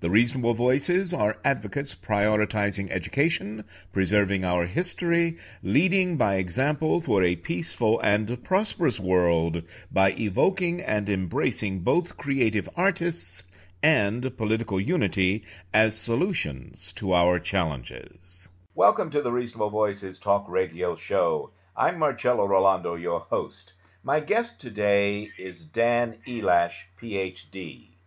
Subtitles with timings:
[0.00, 7.34] The reasonable voices are advocates prioritizing education, preserving our history, leading by example for a
[7.34, 13.42] peaceful and prosperous world by evoking and embracing both creative artists
[13.82, 15.42] and political unity
[15.74, 18.50] as solutions to our challenges.
[18.76, 21.50] Welcome to the Reasonable Voices Talk Radio Show.
[21.76, 23.72] I'm Marcello Rollando, your host.
[24.04, 27.97] My guest today is Dan Elash, PhD.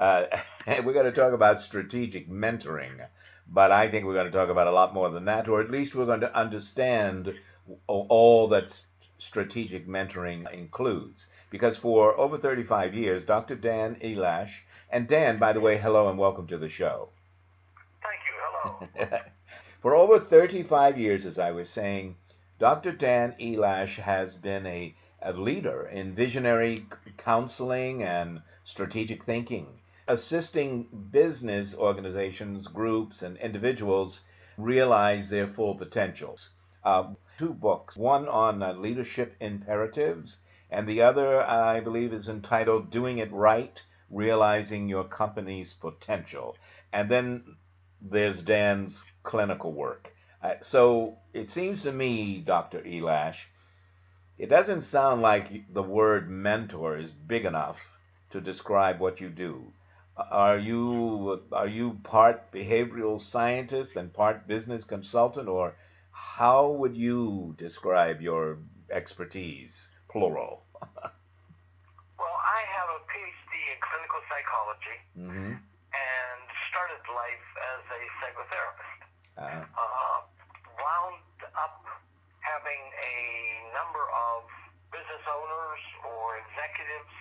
[0.00, 0.24] Uh,
[0.82, 3.06] we're going to talk about strategic mentoring,
[3.46, 5.70] but I think we're going to talk about a lot more than that, or at
[5.70, 7.34] least we're going to understand
[7.86, 8.82] all that
[9.18, 11.26] strategic mentoring includes.
[11.50, 13.56] Because for over 35 years, Dr.
[13.56, 17.10] Dan Elash, and Dan, by the way, hello and welcome to the show.
[18.02, 18.88] Thank you.
[18.96, 19.18] Hello.
[19.82, 22.16] for over 35 years, as I was saying,
[22.58, 22.92] Dr.
[22.92, 26.86] Dan Elash has been a, a leader in visionary
[27.18, 29.66] counseling and strategic thinking
[30.08, 34.22] assisting business organizations, groups, and individuals
[34.56, 36.50] realize their full potentials.
[36.84, 40.38] Uh, two books, one on uh, leadership imperatives,
[40.70, 46.56] and the other, I believe, is entitled Doing It Right Realizing Your Company's Potential.
[46.92, 47.56] And then
[48.00, 50.14] there's Dan's clinical work.
[50.42, 52.80] Uh, so it seems to me, Dr.
[52.80, 53.38] Elash,
[54.38, 57.78] it doesn't sound like the word mentor is big enough
[58.30, 59.72] to describe what you do.
[60.30, 65.74] Are you are you part behavioral scientist and part business consultant, or
[66.10, 68.58] how would you describe your
[68.90, 70.62] expertise, plural?
[70.82, 75.52] well, I have a PhD in clinical psychology mm-hmm.
[75.56, 79.00] and started life as a psychotherapist.
[79.40, 80.18] Uh, uh,
[80.76, 81.24] wound
[81.56, 81.80] up
[82.44, 83.16] having a
[83.72, 84.44] number of
[84.92, 87.14] business owners or executives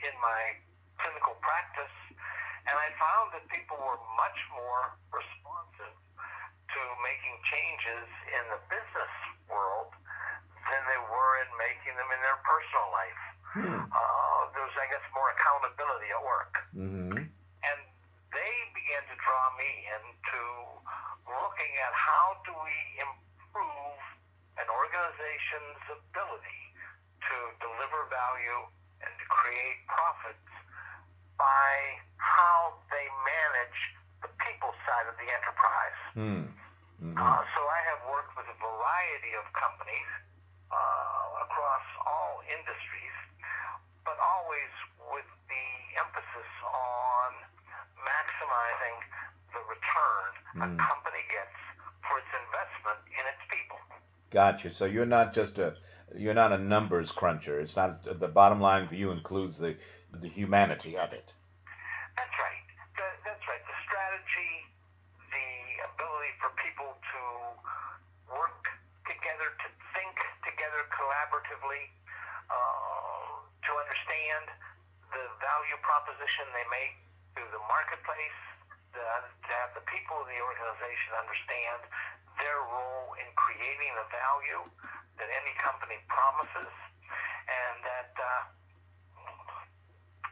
[0.00, 0.54] in my
[1.02, 1.94] clinical practice
[2.68, 9.14] and I found that people were much more responsive to making changes in the business
[9.48, 9.96] world
[10.68, 13.22] than they were in making them in their personal life.
[13.56, 13.80] Hmm.
[13.88, 16.52] Uh, there was, I guess, more accountability at work.
[16.76, 17.24] Mm-hmm.
[17.24, 17.78] And
[18.36, 20.40] they began to draw me into
[21.24, 23.96] looking at how do we improve
[24.60, 26.62] an organization's ability
[27.24, 28.68] to deliver value
[29.00, 30.52] and to create profits
[31.38, 33.78] by how they manage
[34.20, 36.00] the people side of the enterprise.
[36.18, 36.44] Mm.
[36.98, 37.14] Mm-hmm.
[37.14, 40.10] Uh, so I have worked with a variety of companies
[40.74, 43.16] uh, across all industries,
[44.02, 44.72] but always
[45.14, 45.68] with the
[46.02, 47.30] emphasis on
[48.02, 48.96] maximizing
[49.54, 50.66] the return mm.
[50.66, 51.54] a company gets
[52.02, 53.78] for its investment in its people.
[54.66, 55.74] So you're not just a
[56.16, 57.60] you're not a numbers cruncher.
[57.60, 59.76] It's not the bottom line view includes the
[60.12, 61.34] the humanity of it.
[62.16, 62.64] That's right.
[63.22, 63.62] that's right.
[63.62, 64.52] The strategy,
[65.30, 65.48] the
[65.94, 67.20] ability for people to
[68.34, 68.64] work
[69.06, 71.92] together, to think together collaboratively,
[72.50, 74.44] uh, to understand
[75.12, 76.96] the value proposition they make
[77.36, 78.40] to the marketplace,
[78.96, 81.80] to, to have the people in the organization understand
[82.40, 84.62] their role in creating the value
[85.18, 86.72] that any company promises,
[87.50, 88.42] and that uh,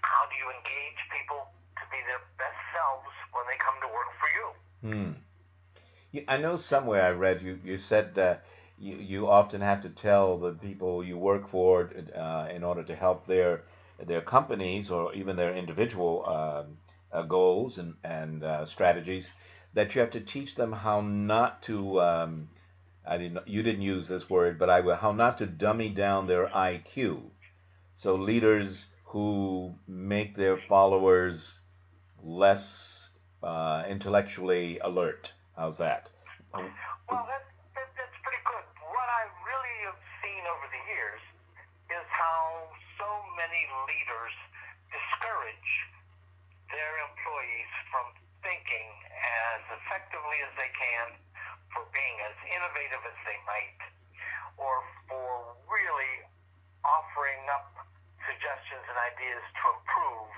[0.06, 4.10] how do you engage people to be their best selves when they come to work
[4.22, 4.46] for you?
[4.86, 5.12] Hmm.
[6.36, 7.58] I know somewhere I read you.
[7.64, 8.44] You said that
[8.78, 12.94] you you often have to tell the people you work for uh, in order to
[12.94, 13.62] help their
[14.04, 16.76] their companies or even their individual um,
[17.10, 19.30] uh, goals and and uh, strategies
[19.72, 22.48] that you have to teach them how not to um,
[23.06, 23.48] I didn't.
[23.48, 24.96] You didn't use this word, but I will.
[24.96, 27.30] How not to dummy down their IQ.
[27.94, 31.60] So leaders who make their followers
[32.22, 33.08] less
[33.42, 35.32] uh, intellectually alert.
[35.56, 36.10] How's that?
[37.10, 37.44] Well, that,
[37.76, 38.64] that, that's pretty good.
[38.80, 41.22] What I really have seen over the years
[41.92, 44.34] is how so many leaders
[44.90, 45.72] discourage
[46.72, 48.06] their employees from
[48.42, 51.06] thinking as effectively as they can,
[51.74, 53.80] for being as innovative as they might,
[54.58, 56.26] or for really
[56.86, 57.74] offering up
[58.22, 60.30] suggestions and ideas to improve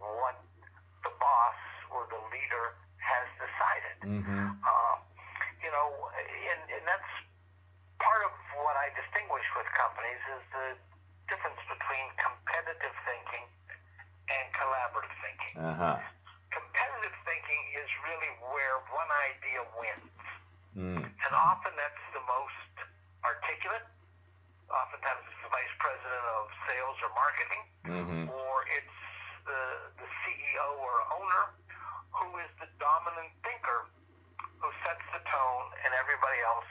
[0.00, 0.36] what
[1.04, 1.60] the boss
[1.92, 3.96] or the leader has decided.
[4.04, 4.46] Mm-hmm.
[4.60, 4.96] Uh,
[5.62, 7.10] you know, and, and that's
[8.02, 10.66] part of what I distinguish with companies is the
[11.32, 13.44] difference between competitive thinking
[14.30, 15.54] and collaborative thinking.
[15.58, 15.96] Uh-huh.
[16.52, 20.12] Competitive thinking is really where one idea wins.
[20.76, 21.02] Mm.
[21.08, 22.72] And often that's the most
[23.24, 23.84] articulate.
[24.68, 28.26] Oftentimes it's the vice president of sales or marketing, Mm-hmm.
[28.34, 28.98] or it's
[29.46, 29.62] the,
[30.02, 31.54] the CEO or owner
[32.10, 33.86] who is the dominant thinker
[34.58, 36.66] who sets the tone and everybody else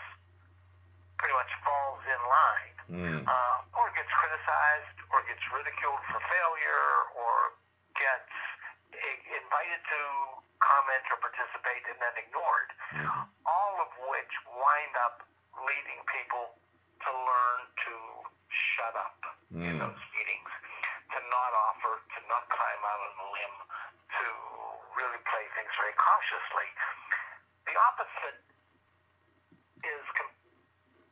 [1.15, 2.74] pretty much falls in line.
[2.91, 3.25] Mm.
[3.25, 6.87] Uh, or gets criticized, or gets ridiculed for failure,
[7.17, 7.57] or
[7.97, 8.33] gets
[8.93, 9.99] i- invited to
[10.61, 12.69] comment or participate and then ignored.
[12.93, 13.25] Mhm.
[13.45, 15.23] All of which wind up
[15.65, 16.53] leading people
[17.01, 17.93] to learn to
[18.49, 19.17] shut up
[19.51, 19.79] in Mm.
[19.79, 20.49] those meetings,
[21.11, 23.57] to not offer, to not climb out on a limb,
[24.19, 24.25] to
[24.95, 26.69] really play things very cautiously.
[27.65, 28.39] The opposite
[29.83, 30.35] is com-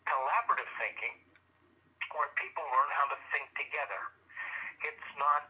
[0.06, 1.20] collaborative thinking,
[2.18, 4.02] where people learn how to think together.
[4.86, 5.48] It's not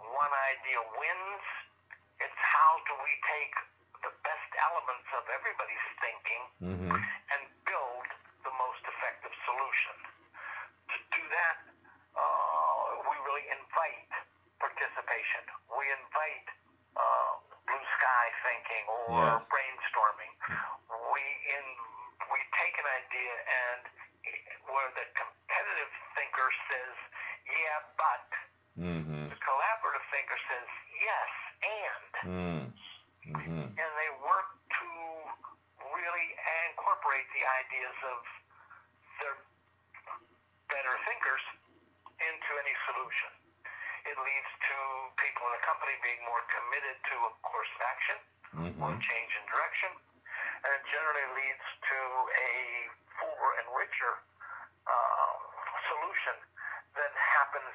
[0.00, 1.44] one idea wins,
[2.20, 3.54] it's how do we take
[4.02, 6.94] the best elements of everybody's thinking Mm-hmm.
[6.94, 8.06] and build
[8.46, 9.96] the most effective solution.
[10.94, 11.58] To do that,
[12.14, 14.10] uh, we really invite
[14.62, 15.42] participation.
[15.74, 16.46] We invite
[16.94, 17.30] uh,
[17.66, 19.42] blue sky thinking or Yes.
[19.50, 20.32] brainstorming.
[21.10, 21.66] We in
[22.30, 23.82] we take an idea and
[24.70, 26.94] where the competitive thinker says,
[27.50, 28.26] "Yeah, but,"
[28.78, 29.24] Mm-hmm.
[29.34, 30.68] the collaborative thinker says,
[31.02, 31.30] "Yes,
[31.62, 32.62] and." Mm.
[33.22, 33.66] Mm-hmm.
[33.78, 34.50] and they work
[34.82, 34.88] to
[35.94, 36.28] really
[36.74, 38.18] incorporate the ideas of
[39.22, 39.36] their
[40.70, 41.44] better thinkers
[42.18, 43.30] into any solution.
[44.10, 44.76] It leads to
[45.22, 48.18] people in the company being more committed to a course of action
[48.58, 48.98] or Mm-hmm.
[49.00, 49.90] change in direction,
[50.66, 52.52] and it generally leads to a
[53.16, 54.12] fuller and richer
[54.90, 55.34] uh,
[55.88, 56.36] solution
[56.98, 57.74] than happens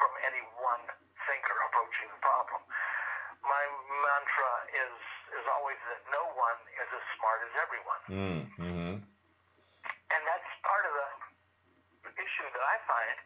[0.00, 0.82] from any one
[1.28, 2.60] thinker approaching the problem.
[3.46, 3.62] My
[4.02, 4.96] mantra is
[5.38, 8.92] is always that no one is as smart as everyone, Mm-hmm.
[10.10, 11.08] and that's part of the
[12.18, 13.16] issue that I find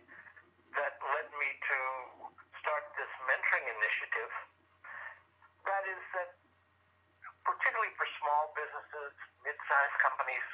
[0.77, 1.79] that led me to
[2.61, 4.33] start this mentoring initiative.
[5.65, 6.31] That is that,
[7.45, 9.13] particularly for small businesses,
[9.45, 10.47] mid-sized companies,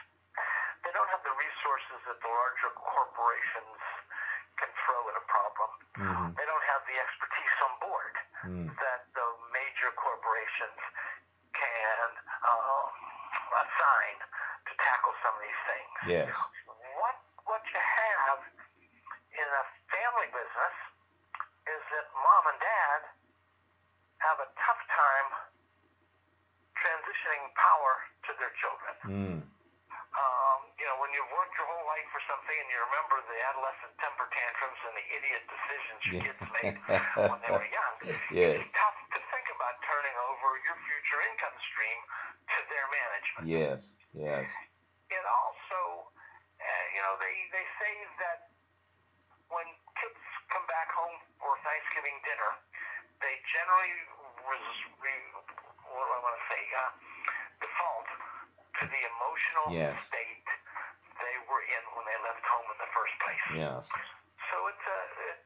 [0.86, 3.80] they don't have the resources that the larger corporations
[4.58, 5.70] can throw at a problem.
[6.00, 6.28] Mm-hmm.
[6.38, 8.14] They don't have the expertise on board
[8.46, 8.68] Mm.
[8.78, 10.78] that the major corporations
[11.50, 12.08] can
[12.46, 12.84] uh,
[13.58, 15.42] assign to tackle some of
[16.06, 16.30] Yes.
[17.02, 17.16] What
[17.50, 18.40] what you have
[19.34, 20.76] in a family business
[21.66, 23.00] is that mom and dad
[24.22, 25.28] have a tough time
[26.78, 27.92] transitioning power
[28.26, 28.94] to their children.
[29.06, 29.38] Mm.
[30.16, 33.36] Um, you know, when you've worked your whole life for something and you remember the
[33.52, 36.76] adolescent temper tantrums and the idiot decisions your kids made
[37.28, 37.94] when they were young,
[38.32, 38.64] Yes.
[38.64, 41.98] it's tough to think about turning over your future income stream
[42.48, 43.44] to their management.
[43.44, 43.80] Yes.
[44.16, 44.48] Yes.
[45.12, 46.08] It also,
[46.64, 47.92] uh, you know, they, they say
[48.24, 48.38] that
[49.52, 49.68] when
[50.00, 50.16] kids
[50.48, 52.56] come back home for Thanksgiving dinner,
[53.20, 53.92] they generally,
[54.48, 55.30] res- re-
[55.92, 56.90] what do I want to say, uh,
[57.62, 58.08] default
[58.80, 59.96] to the emotional Yes.
[60.04, 60.44] state
[61.16, 63.44] they were in when they left home in the first place.
[63.56, 63.82] Yes.
[64.52, 64.98] So it's a,
[65.32, 65.38] it,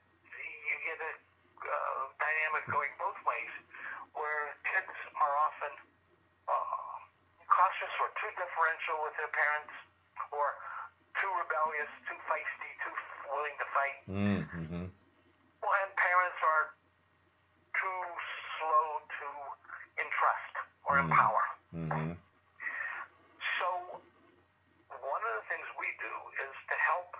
[0.66, 3.52] you get a uh, dynamic going both ways,
[4.18, 5.72] where kids are often
[6.50, 6.96] uh,
[7.46, 8.98] cautious or too differential
[9.64, 9.76] parents,
[10.32, 10.46] or
[11.20, 12.94] too rebellious, too feisty, too
[13.28, 14.84] willing to fight, Mm-hmm.
[15.60, 16.64] well, and parents are
[17.76, 18.00] too
[18.58, 19.28] slow to
[20.00, 20.54] entrust
[20.88, 21.04] or Mm.
[21.06, 21.44] empower.
[21.76, 22.12] Mm-hmm.
[23.60, 23.68] So,
[24.88, 26.14] one of the things we do
[26.48, 27.12] is to help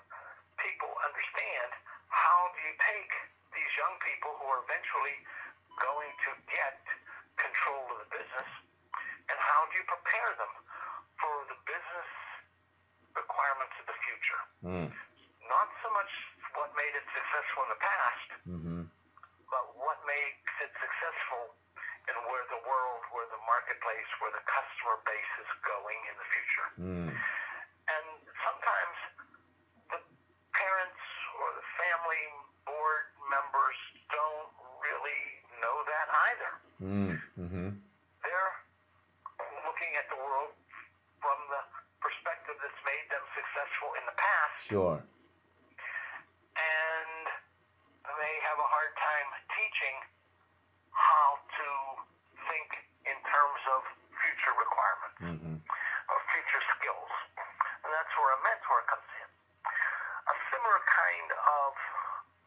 [0.59, 1.71] people understand
[2.09, 3.13] how do you take
[3.55, 5.17] these young people who are eventually
[5.79, 6.81] going to get
[7.39, 8.51] control of the business
[9.31, 10.53] and how do you prepare them
[11.23, 12.09] for the business
[14.61, 14.93] Mm.
[15.49, 16.13] Not so much
[16.53, 18.83] what made it successful in the past, Mm-hmm.
[19.49, 21.57] but what makes it successful
[22.13, 26.29] and where the world, where the marketplace, where the customer base is going in the
[26.29, 26.69] future.
[26.91, 27.15] Mm.
[27.15, 28.07] And
[28.43, 28.97] sometimes
[29.95, 30.01] the
[30.51, 31.03] parents
[31.39, 32.25] or the family
[32.67, 33.79] board members
[34.11, 34.51] don't
[34.83, 35.23] really
[35.63, 36.53] know that either.
[36.83, 37.15] Mm.
[37.39, 37.69] Mm-hmm.
[38.27, 38.53] They're
[39.71, 40.51] looking at the world
[41.23, 41.63] from the
[42.03, 44.99] perspective that's made them successful in the past, Sure.
[44.99, 45.07] and
[48.09, 49.97] they have a hard time teaching
[50.97, 51.69] how to
[52.51, 52.69] think
[53.07, 53.81] in terms of
[54.19, 55.61] future requirements Mm-hmm.
[55.61, 57.13] or future skills.
[57.85, 59.29] And that's where a mentor comes in.
[60.33, 61.71] A similar kind of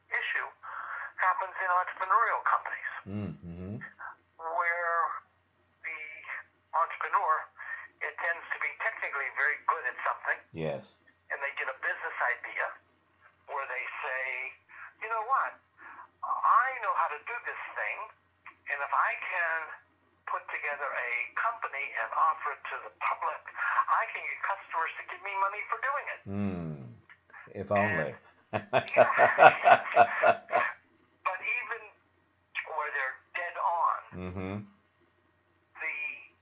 [0.10, 0.50] issue
[1.22, 3.78] happens in entrepreneurial companies Mm-hmm.
[4.42, 4.98] where
[5.86, 6.02] the
[6.74, 7.34] entrepreneur
[8.04, 10.98] intends to be technically very good at something Yes.
[11.32, 12.68] and they get a business idea
[13.48, 14.24] where they say,
[15.04, 15.54] you know what,
[16.26, 17.98] I know how to do this thing,
[18.72, 19.60] and if I can
[20.32, 23.44] put together a company and offer it to the public,
[23.92, 26.20] I can get customers to give me money for doing it.
[26.28, 26.76] Mm.
[27.56, 28.16] If only.
[31.24, 31.82] But even
[32.72, 34.56] where they're dead on, mm-hmm.
[34.64, 35.96] the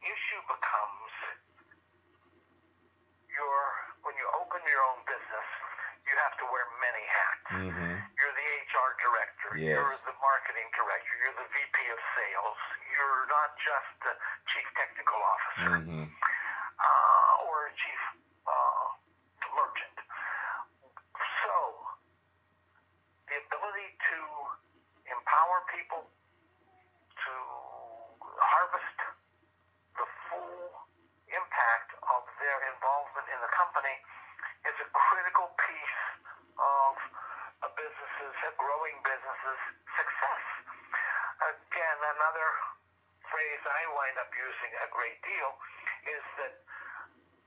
[0.06, 1.10] issue becomes
[3.30, 3.58] your
[4.06, 5.48] when you open your own business,
[6.10, 7.46] you have to wear many hats.
[7.54, 7.94] Mm-hmm.
[8.18, 9.50] You're the HR director.
[9.62, 9.78] Yes.
[9.78, 11.14] You're the marketing director.
[11.22, 12.60] You're the VP of sales.
[12.92, 14.14] You're not just the
[14.52, 16.06] chief technical officer Mm-hmm.
[16.10, 18.02] uh, or a chief
[18.50, 18.86] uh,
[19.54, 19.98] merchant.
[21.46, 21.54] So,
[23.30, 24.18] the ability to
[25.14, 27.34] empower people to
[28.42, 28.98] harvest
[30.02, 30.66] the full
[31.32, 33.52] impact of their involvement in the
[33.92, 36.00] company is a critical piece
[36.60, 36.92] of
[37.66, 39.62] a business's, a growing business's
[39.98, 40.46] success.
[41.42, 42.48] Again, another
[43.28, 45.50] phrase I wind up using a great deal
[46.06, 46.54] is that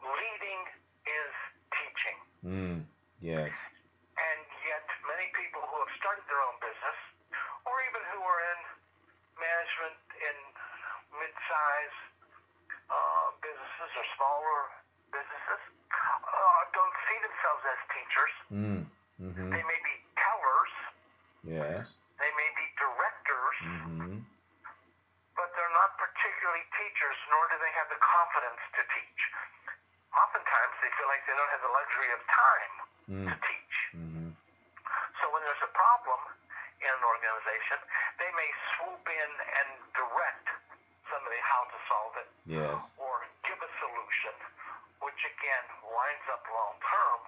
[0.02, 0.60] leading
[1.06, 1.32] is
[1.70, 2.18] teaching.
[2.44, 2.76] Mm.
[3.22, 3.54] Yes.
[4.14, 6.98] And yet, many people who have started their own business,
[7.66, 8.60] or even who are in
[9.38, 10.36] management in
[11.18, 11.96] mid-size
[12.90, 14.58] uh, businesses or smaller
[15.10, 18.34] businesses, uh, don't see themselves as teachers.
[18.54, 18.80] Mm.
[19.18, 19.50] Mm-hmm.
[19.50, 20.74] They may be tellers,
[21.46, 21.86] Yes.
[22.22, 24.14] they may be directors, Mm-hmm.
[25.34, 29.22] but they're not particularly teachers, nor do they have the confidence to teach.
[30.14, 33.28] Oftentimes, they feel like they don't have the luxury of time Mm.
[33.28, 33.76] to teach.
[34.00, 34.28] Mm-hmm.
[35.20, 36.20] So when there's a problem
[36.80, 37.76] in an organization,
[38.16, 40.48] they may swoop in and direct
[41.12, 42.80] somebody how to solve it Yes.
[42.96, 44.32] or give a solution,
[45.04, 47.20] which again winds up long term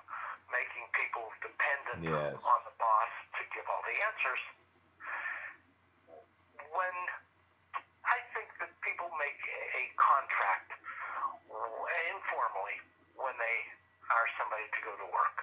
[0.49, 2.41] making people dependent Yes.
[2.41, 4.41] on the boss to give all the answers.
[6.73, 6.97] When
[8.09, 9.41] I think that people make
[9.77, 10.73] a contract
[12.17, 12.77] informally
[13.21, 13.57] when they
[14.07, 15.37] hire somebody to go to work,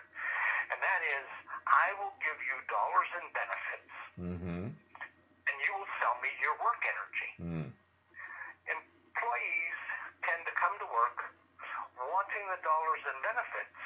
[0.72, 1.28] and that is,
[1.68, 4.64] I will give you dollars and benefits, Mm-hmm.
[4.70, 7.68] and you will sell me your work energy Mm.
[8.70, 9.78] employees
[10.22, 11.18] tend to come to work
[11.98, 13.80] wanting the dollars and benefits,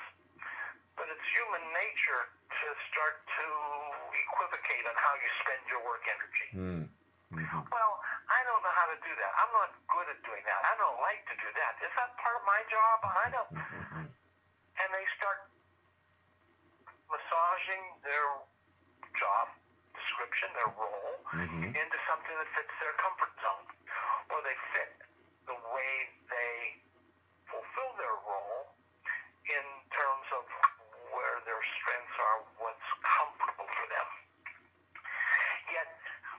[0.99, 2.27] but it's human nature
[2.59, 3.47] to start to
[4.27, 6.47] equivocate on how you spend your work energy.
[6.59, 6.83] Mm.
[7.31, 7.63] Mm-hmm.
[7.71, 7.93] Well,
[8.27, 9.31] I don't know how to do that.
[9.39, 10.59] I'm not good at doing that.
[10.59, 11.73] I don't like to do that.
[11.79, 12.97] Is that part of my job?
[13.07, 13.51] I don't.
[13.55, 14.05] Mm-hmm.
[14.11, 15.39] And they start
[17.07, 18.27] massaging their
[19.15, 19.45] job
[19.95, 21.71] description, their role, Mhm.
[21.71, 23.65] into something that fits their comfort zone,
[24.29, 24.91] or they fit
[25.47, 25.93] the way
[26.27, 26.81] they
[27.47, 28.75] fulfill their role
[29.47, 30.43] in terms of
[31.15, 34.07] where their strengths are, what's comfortable for them.
[35.71, 35.87] Yet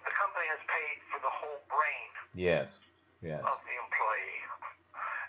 [0.04, 2.78] the company has paid for the whole brain Yes.
[3.20, 3.42] Yes.
[3.42, 4.44] of the employee.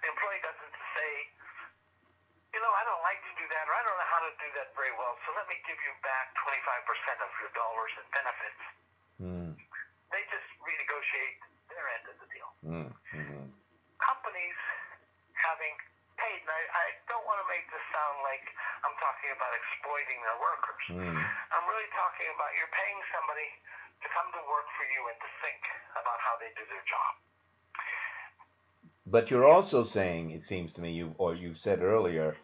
[0.04, 1.12] The employee doesn't say,
[2.54, 4.50] you know, I don't like to do that, or I don't know how to do
[4.60, 8.64] that very well, so let me give you back 25% of your dollars and benefits.
[9.24, 9.52] Mm.
[10.12, 11.40] They just renegotiate
[11.72, 12.50] their end of the deal.
[12.68, 12.90] Mm.
[13.16, 13.48] Mm-hmm.
[14.04, 14.60] Companies
[15.40, 15.76] having
[16.20, 18.44] paid, and I, I don't want to make this sound like
[18.84, 20.84] I'm talking about exploiting their workers.
[20.92, 21.24] Mm.
[21.56, 23.48] I'm really talking about you're paying somebody
[24.04, 25.62] to come to work for you and to think
[25.96, 27.12] about how they do their job.
[29.08, 32.36] But you're also saying, it seems to me, you or you've said earlier,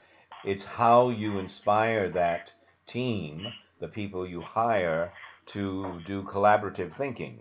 [0.48, 2.56] it's how you inspire that
[2.96, 5.12] team, the people you hire,
[5.48, 7.36] to do collaborative thinking.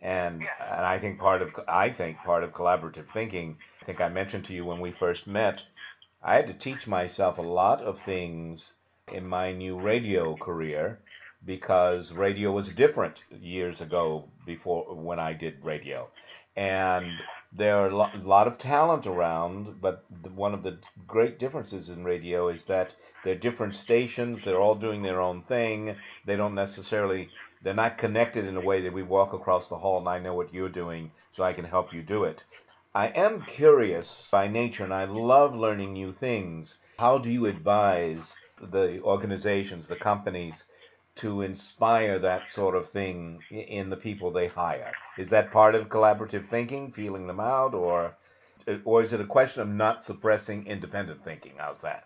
[0.00, 0.50] And, Yes.
[0.60, 3.48] and I think part of I think part of collaborative thinking.
[3.82, 5.56] I think I mentioned to you when we first met,
[6.22, 8.74] I had to teach myself a lot of things
[9.12, 10.98] in my new radio career
[11.44, 14.06] because radio was different years ago
[14.46, 16.08] before when I did radio.
[16.56, 17.12] And
[17.56, 22.04] there are a lo- lot of talent around, but one of the great differences in
[22.04, 25.96] radio is that they're different stations, they're all doing their own thing.
[26.24, 27.30] They don't necessarily
[27.62, 30.34] they're not connected in a way that we walk across the hall and I know
[30.34, 32.42] what you're doing so I can help you do it.
[32.94, 36.76] I am curious by nature and I love learning new things.
[36.98, 40.64] How do you advise the organizations, the companies
[41.16, 44.92] to inspire that sort of thing in the people they hire?
[45.18, 48.16] Is that part of collaborative thinking, feeling them out, or
[48.84, 51.52] or is it a question of not suppressing independent thinking?
[51.58, 52.04] How's that?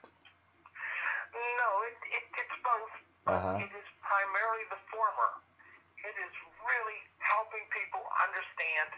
[1.33, 2.93] No, it, it, it's both.
[3.31, 3.57] Uh-huh.
[3.63, 5.31] It is primarily the former.
[6.03, 6.35] It is
[6.67, 8.91] really helping people understand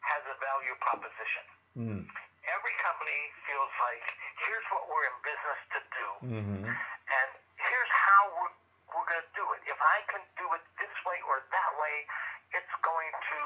[0.00, 1.44] has a value proposition.
[1.78, 2.02] Mm.
[2.50, 4.02] Every company feels like
[4.42, 6.64] here's what we're in business to do, Mm-hmm.
[6.66, 8.54] and here's how we're,
[8.90, 9.60] we're going to do it.
[9.70, 11.96] If I can do it this way or that way,
[12.54, 13.40] it's going to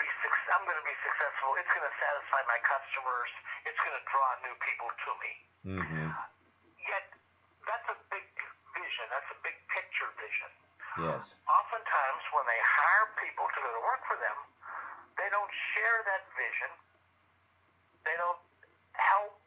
[0.00, 0.06] be
[0.50, 1.54] I'm going to be successful.
[1.60, 3.30] It's going to satisfy my customers.
[3.68, 5.32] It's going to draw new people to me.
[5.78, 6.08] Mm-hmm.
[6.82, 7.06] Yet
[7.68, 8.26] that's a big
[8.74, 9.06] vision.
[9.12, 10.50] That's a big picture vision.
[11.10, 11.34] Yes.
[11.46, 14.38] Oftentimes, when they hire people to go to work for them,
[15.18, 16.70] they don't share that vision.
[18.06, 18.42] They don't
[18.98, 19.38] help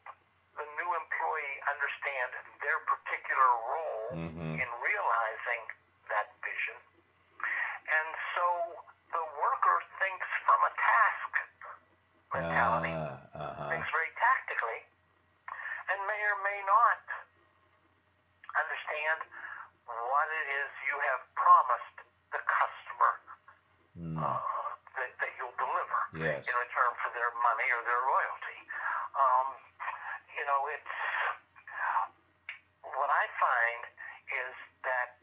[0.60, 2.28] the new employee understand
[2.60, 4.60] their particular role Mhm.
[4.60, 5.62] in realizing
[6.10, 6.76] that vision.
[7.88, 8.44] And so
[9.14, 11.32] the worker thinks from a task
[12.34, 13.68] mentality Ah, uh-huh.
[13.72, 14.84] thinks very tactically
[15.88, 17.00] and may or may not
[18.58, 19.18] understand
[19.88, 21.96] what it is you have promised
[22.32, 23.12] the customer
[23.96, 24.18] Mm.
[24.20, 24.40] uh,
[25.00, 26.44] that, that you'll deliver Yes.
[26.46, 28.58] in return for their money or their loyalty.
[29.16, 29.46] Um,
[30.36, 30.96] you know, it's
[32.84, 33.80] what I find
[34.28, 35.16] is that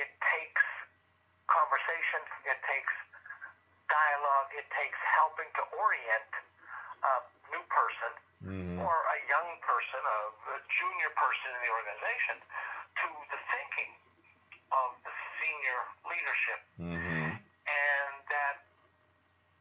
[0.00, 0.64] it takes
[1.46, 2.94] conversation, it takes
[4.50, 6.32] it takes helping to orient
[7.02, 7.14] a
[7.54, 8.78] new person Mhm.
[8.82, 10.18] or a young person, a,
[10.54, 12.42] a junior person in the organization,
[13.02, 13.92] to the thinking
[14.72, 17.38] of the senior leadership, Mhm.
[17.66, 18.56] and that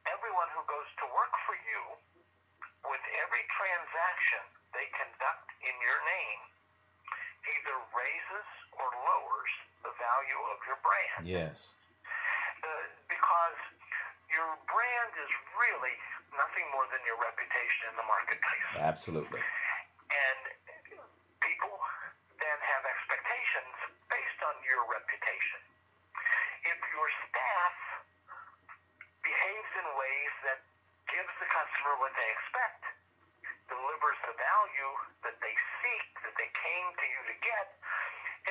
[0.08, 1.98] everyone who goes to work for you,
[2.86, 4.42] with every transaction
[4.74, 6.40] they conduct in your name,
[7.56, 9.52] either raises or lowers
[9.84, 11.74] the value of your brand Yes.
[12.64, 12.68] uh,
[13.10, 13.58] because
[14.30, 15.98] your brand is really
[16.38, 18.68] nothing more than your reputation in the marketplace.
[18.80, 19.42] Absolutely.
[19.44, 20.40] And
[21.44, 21.76] people
[22.40, 23.76] then have expectations
[24.08, 25.60] based on your reputation.
[26.64, 27.76] If your staff
[29.22, 30.60] behaves in ways that
[31.12, 32.82] gives the customer what they expect,
[33.68, 34.92] delivers the value
[35.28, 37.68] that they seek, that they came to you to get,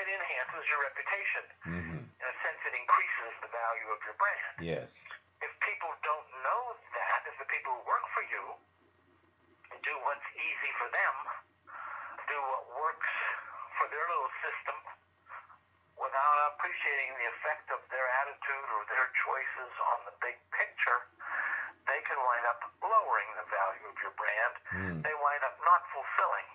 [0.00, 1.44] it enhances your reputation.
[1.66, 1.98] Mhm.
[2.08, 4.92] In a sense, it increases the value of your brand Yes.
[5.40, 8.44] if people don't know that, if the people who work for you
[9.82, 11.14] do what's easy for them,
[12.28, 13.08] do what works
[13.78, 14.76] for their little system,
[15.96, 21.00] without appreciating the effect of their attitude or their choices on the big picture,
[21.88, 24.54] they can wind up lowering the value of your brand.
[24.72, 25.02] Mm.
[25.02, 26.48] They wind up not fulfilling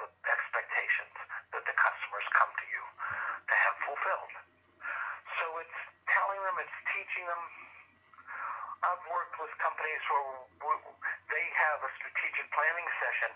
[0.00, 1.12] the expectations
[1.52, 2.82] that the customers come to you
[3.48, 4.32] to have fulfilled.
[5.40, 7.42] So it's telling them, it's teaching them.
[8.82, 10.24] I've worked with companies where
[10.58, 10.94] w-
[11.30, 13.30] they have a strategic planning session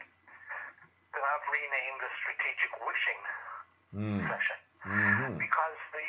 [1.15, 3.21] that I've renamed the strategic wishing
[3.95, 4.27] Mm.
[4.29, 5.39] session Mhm.
[5.39, 6.09] because the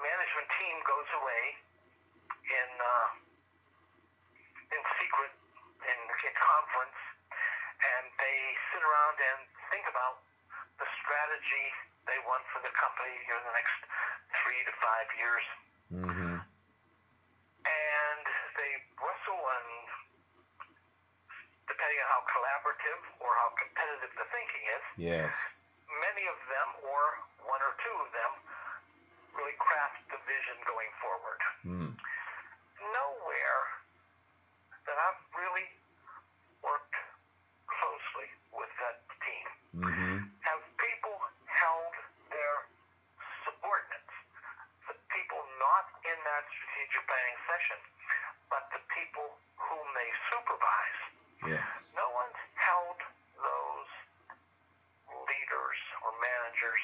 [0.00, 1.56] management team goes away
[2.48, 3.08] in uh,
[4.72, 5.32] in secret
[5.84, 6.96] in a conference
[7.82, 8.38] and they
[8.72, 9.38] sit around and
[9.70, 10.18] think about
[10.78, 11.64] the strategy
[12.10, 13.78] they want for the company in the next
[14.42, 15.44] three to five years
[15.92, 16.42] Mhm.
[17.64, 18.24] and
[18.58, 19.88] they wrestle and
[21.68, 25.34] depending on how collaborative or how competitive the thinking is Yes.
[25.88, 27.00] many of them or
[27.46, 28.32] one or two of them
[29.34, 31.41] really craft the vision going forward
[47.62, 47.78] profession,
[48.50, 51.00] but the people whom they supervise.
[51.46, 51.66] Yes.
[51.94, 52.98] No one's held
[53.38, 53.90] those
[55.10, 56.82] leaders or managers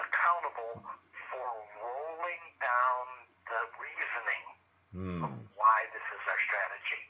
[0.00, 0.84] accountable
[1.32, 1.48] for
[1.80, 3.04] rolling down
[3.48, 4.46] the reasoning
[4.92, 5.20] mm.
[5.24, 7.02] of why this is our strategy,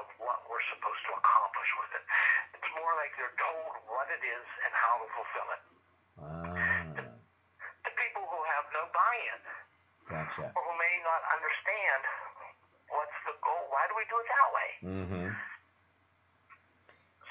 [0.00, 2.04] of what we're supposed to accomplish with it.
[2.56, 5.62] It's more like they're told what it is and how to fulfill it.
[6.20, 6.52] Ah.
[6.96, 7.04] The,
[7.88, 9.40] the people who have no buy-in
[10.12, 10.52] gotcha.
[10.52, 12.02] or who may not understand
[14.26, 14.70] that way?
[14.82, 15.28] Mm-hmm.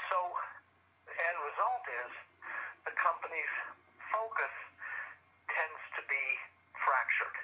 [0.10, 0.18] So,
[1.08, 2.12] the end result is
[2.88, 3.54] the company's
[4.12, 4.54] focus
[5.52, 6.26] tends to be
[6.82, 7.38] fractured.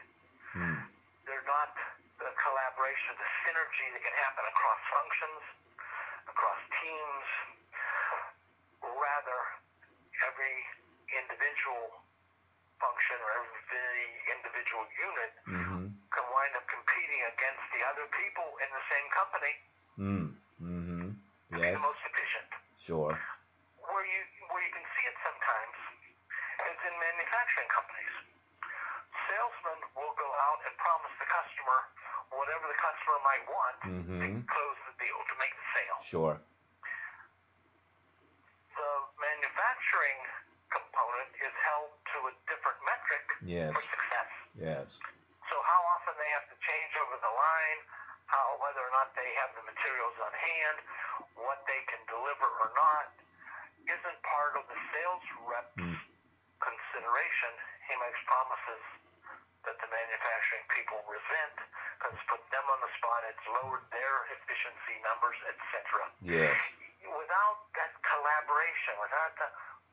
[0.58, 0.80] Mm.
[1.28, 1.72] They're not
[2.18, 5.42] the collaboration, the synergy that can happen across functions,
[6.32, 7.28] across teams.
[8.82, 9.40] Rather,
[10.26, 10.56] every
[11.14, 12.02] individual
[12.82, 15.88] function or every individual unit Mm-hmm.
[16.12, 19.54] can wind up competing against the other people in the same company
[19.98, 20.28] Mm.
[20.62, 21.10] Mm-hmm.
[21.10, 21.74] to be Yes.
[21.74, 22.50] the most efficient.
[22.78, 23.14] Sure.
[23.82, 24.22] Where you
[24.54, 25.76] where you can see it sometimes
[26.70, 28.16] is in manufacturing companies.
[29.26, 31.80] Salesmen will go out and promise the customer
[32.30, 34.22] whatever the customer might want Mm-hmm.
[34.22, 36.00] to close the deal to make the sale.
[36.06, 36.36] Sure.
[38.78, 40.20] The manufacturing
[40.70, 43.74] component is held to a different metric Yes.
[43.74, 44.30] for success.
[44.54, 44.88] Yes.
[45.50, 47.80] So how often they have to change over the line,
[48.28, 50.78] how whether or not they have the materials on hand,
[51.40, 53.08] what they can deliver or not,
[53.88, 55.96] isn't part of the sales rep's Mm.
[56.60, 57.54] consideration.
[57.88, 58.84] He makes promises
[59.64, 61.56] that the manufacturing people resent
[61.98, 66.12] because it's put them on the spot, it's lowered their efficiency numbers, etc.
[66.22, 66.60] Yes.
[67.08, 67.94] Without that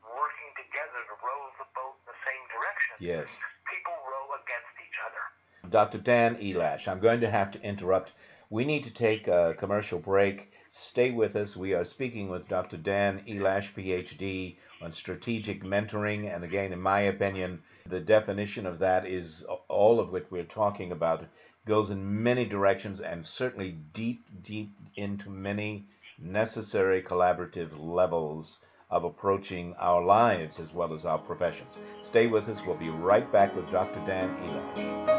[0.05, 3.27] working together to row the boat in the same direction, Yes.
[3.67, 5.71] people row against each other.
[5.71, 5.99] Dr.
[5.99, 8.13] Dan Elash, I'm going to have to interrupt.
[8.51, 10.53] We need to take a commercial break.
[10.69, 11.57] Stay with us.
[11.57, 12.77] We are speaking with Dr.
[12.77, 16.33] Dan Elash, PhD, on strategic mentoring.
[16.33, 20.93] And again, in my opinion, the definition of that is all of what we're talking
[20.93, 21.25] about
[21.67, 25.87] goes in many directions and certainly deep, deep into many
[26.19, 28.61] necessary collaborative levels
[28.95, 31.81] of approaching our lives as well as our professions.
[32.01, 32.63] Stay with us.
[32.65, 33.99] We'll be right back with Dr.
[34.07, 35.15] Dan Elash.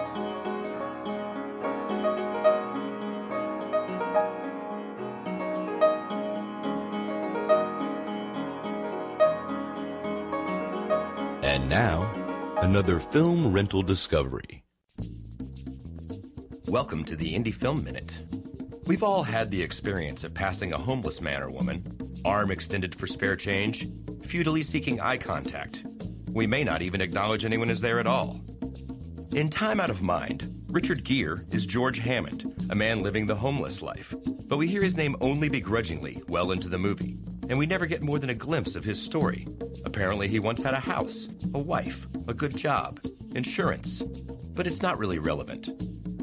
[11.43, 12.09] And now,
[12.61, 14.63] another film rental discovery.
[16.69, 18.17] Welcome to the Indie Film Minute.
[18.87, 23.07] We've all had the experience of passing a homeless man or woman, arm extended for
[23.07, 23.87] spare change,
[24.21, 25.83] futilely seeking eye contact.
[26.31, 28.41] We may not even acknowledge anyone is there at all.
[29.31, 33.81] In Time Out of Mind, Richard Gere is George Hammond, a man living the homeless
[33.81, 34.13] life.
[34.47, 37.17] But we hear his name only begrudgingly well into the movie,
[37.49, 39.47] and we never get more than a glimpse of his story.
[39.83, 42.99] Apparently, he once had a house, a wife, a good job,
[43.33, 43.99] insurance.
[44.01, 45.69] But it's not really relevant.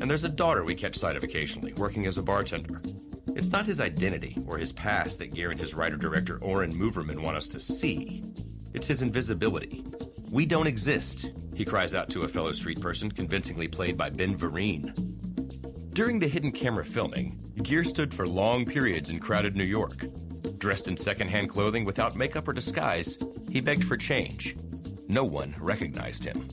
[0.03, 2.83] And there's a daughter we catch sight of occasionally, working as a bartender.
[3.29, 7.37] It's not his identity or his past that Gere and his writer-director Oren Moverman want
[7.37, 8.25] us to see.
[8.75, 9.85] It's his invisibility.
[10.29, 14.37] We don't exist, he cries out to a fellow street person, convincingly played by Ben
[14.37, 14.93] Vereen.
[15.95, 20.05] During the hidden camera filming, Gere stood for long periods in crowded New York.
[20.59, 24.57] Dressed in secondhand clothing without makeup or disguise, he begged for change.
[25.07, 26.49] No one recognized him.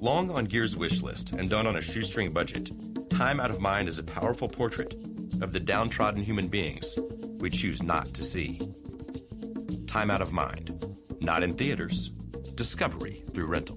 [0.00, 2.70] Long on Gere's wish list and done on a shoestring budget,
[3.10, 4.94] Time Out of Mind is a powerful portrait
[5.42, 6.96] of the downtrodden human beings
[7.40, 8.60] we choose not to see.
[9.88, 10.70] Time Out of Mind,
[11.20, 12.10] not in theaters,
[12.54, 13.76] discovery through rental.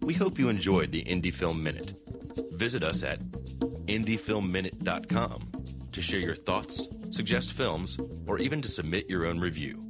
[0.00, 1.92] We hope you enjoyed the Indie Film Minute.
[2.52, 5.52] Visit us at indiefilmminute.com
[5.92, 9.89] to share your thoughts, suggest films, or even to submit your own review.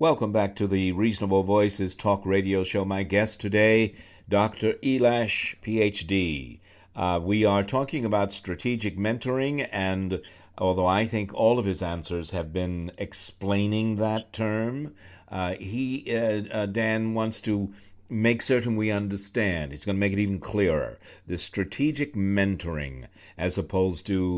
[0.00, 2.84] Welcome back to the Reasonable Voices Talk Radio Show.
[2.84, 3.96] My guest today,
[4.28, 4.74] Dr.
[4.74, 6.60] Elash, PhD.
[6.94, 10.22] Uh, we are talking about strategic mentoring, and
[10.56, 14.94] although I think all of his answers have been explaining that term,
[15.32, 17.74] uh, he, uh, uh, Dan, wants to
[18.08, 19.72] make certain we understand.
[19.72, 21.00] He's going to make it even clearer.
[21.26, 23.06] The strategic mentoring,
[23.36, 24.32] as opposed to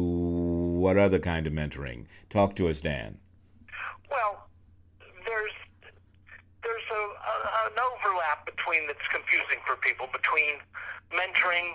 [0.80, 2.06] what other kind of mentoring?
[2.30, 3.18] Talk to us, Dan.
[4.10, 4.48] Well,
[5.30, 5.54] there's
[6.62, 7.34] there's a, a,
[7.70, 10.62] an overlap between that's confusing for people between
[11.10, 11.74] mentoring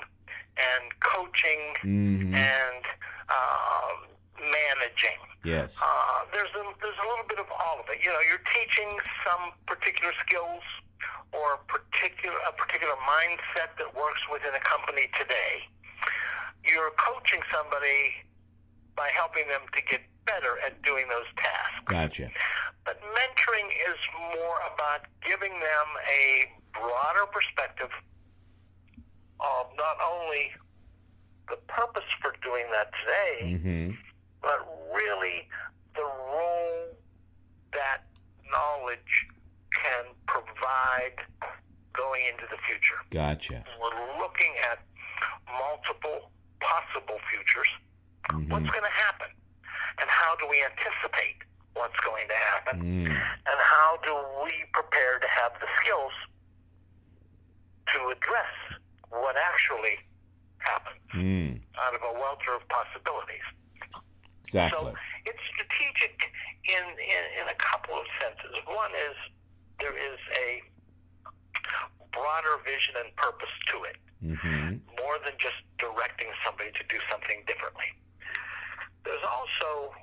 [0.55, 2.37] and coaching Mhm.
[2.37, 2.83] and
[3.27, 3.91] uh,
[4.39, 5.19] managing.
[5.43, 5.75] Yes.
[5.81, 8.01] Uh, there's a there's a little bit of all of it.
[8.03, 8.89] You know, you're teaching
[9.25, 10.63] some particular skills
[11.33, 15.67] or particular a particular mindset that works within a company today.
[16.63, 18.13] You're coaching somebody
[18.95, 21.83] by helping them to get better at doing those tasks.
[21.85, 22.31] Gotcha.
[22.85, 23.97] But mentoring is
[24.37, 26.49] more about giving them a
[26.79, 27.89] broader perspective
[29.39, 30.51] of not only
[31.49, 33.91] the purpose for doing that today, Mm-hmm.
[34.41, 34.59] but
[34.93, 35.47] really
[35.95, 36.95] the role
[37.73, 38.03] that
[38.49, 39.27] knowledge
[39.71, 41.15] can provide
[41.93, 42.97] going into the future.
[43.11, 43.63] Gotcha.
[43.79, 44.79] We're looking at
[45.47, 47.69] multiple possible futures.
[48.31, 48.51] Mm-hmm.
[48.51, 49.27] What's going to happen?
[49.99, 51.39] And how do we anticipate
[51.75, 52.81] what's going to happen?
[52.81, 53.07] Mm.
[53.11, 54.11] And how do
[54.43, 56.11] we prepare to have the skills
[57.93, 58.55] to address
[59.09, 59.97] what actually
[60.59, 61.61] happens Mm.
[61.79, 63.45] out of a welter of possibilities?
[64.45, 64.91] Exactly.
[64.91, 64.93] So
[65.25, 66.15] it's strategic
[66.65, 68.53] in, in, in a couple of senses.
[68.67, 69.15] One is
[69.79, 70.61] there is a
[72.13, 74.81] broader vision and purpose to it, Mm-hmm.
[74.97, 77.85] more than just directing somebody to do something differently.
[79.03, 79.93] There's also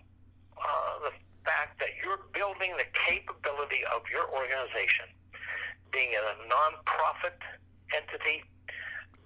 [0.63, 5.11] uh, the fact that you're building the capability of your organization,
[5.91, 7.35] being a nonprofit
[7.97, 8.43] entity,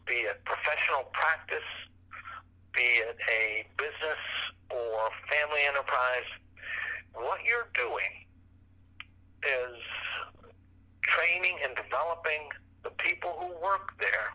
[0.06, 1.66] be it professional practice,
[2.74, 4.22] be it a business
[4.70, 6.28] or family enterprise,
[7.14, 8.26] what you're doing
[9.42, 9.78] is
[11.02, 12.50] training and developing
[12.82, 14.34] the people who work there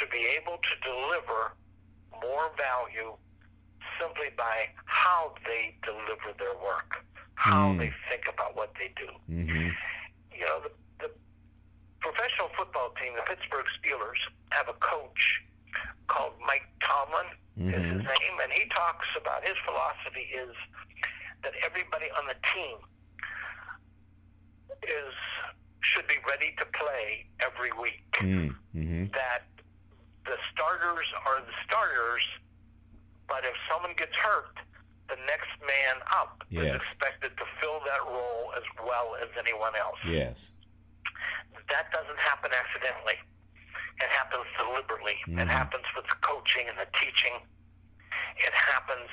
[0.00, 1.52] to be able to deliver
[2.20, 3.14] more value
[4.00, 7.04] simply by how they deliver their work,
[7.36, 7.78] how Mm.
[7.78, 9.08] they think about what they do.
[9.30, 9.68] Mm-hmm.
[10.32, 10.85] You know, the, the
[12.16, 15.42] professional football team, the Pittsburgh Steelers, have a coach
[16.08, 17.26] called Mike Tomlin,
[17.56, 18.20] is his Mhm.
[18.20, 20.56] name, and he talks about his philosophy is
[21.42, 22.78] that everybody on the team
[24.82, 25.14] is
[25.82, 28.02] should be ready to play every week.
[28.18, 29.06] Mm-hmm.
[29.12, 29.44] That
[30.24, 32.24] the starters are the starters,
[33.28, 34.58] but if someone gets hurt,
[35.08, 39.98] the next man up is expected to fill that role as well as anyone else.
[40.04, 40.50] Yes.
[41.68, 43.18] That doesn't happen accidentally.
[44.00, 45.16] It happens deliberately.
[45.26, 45.48] It Mhm.
[45.48, 47.40] happens with the coaching and the teaching.
[48.36, 49.10] It happens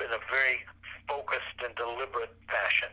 [0.00, 0.64] in a very
[1.06, 2.88] focused and deliberate fashion.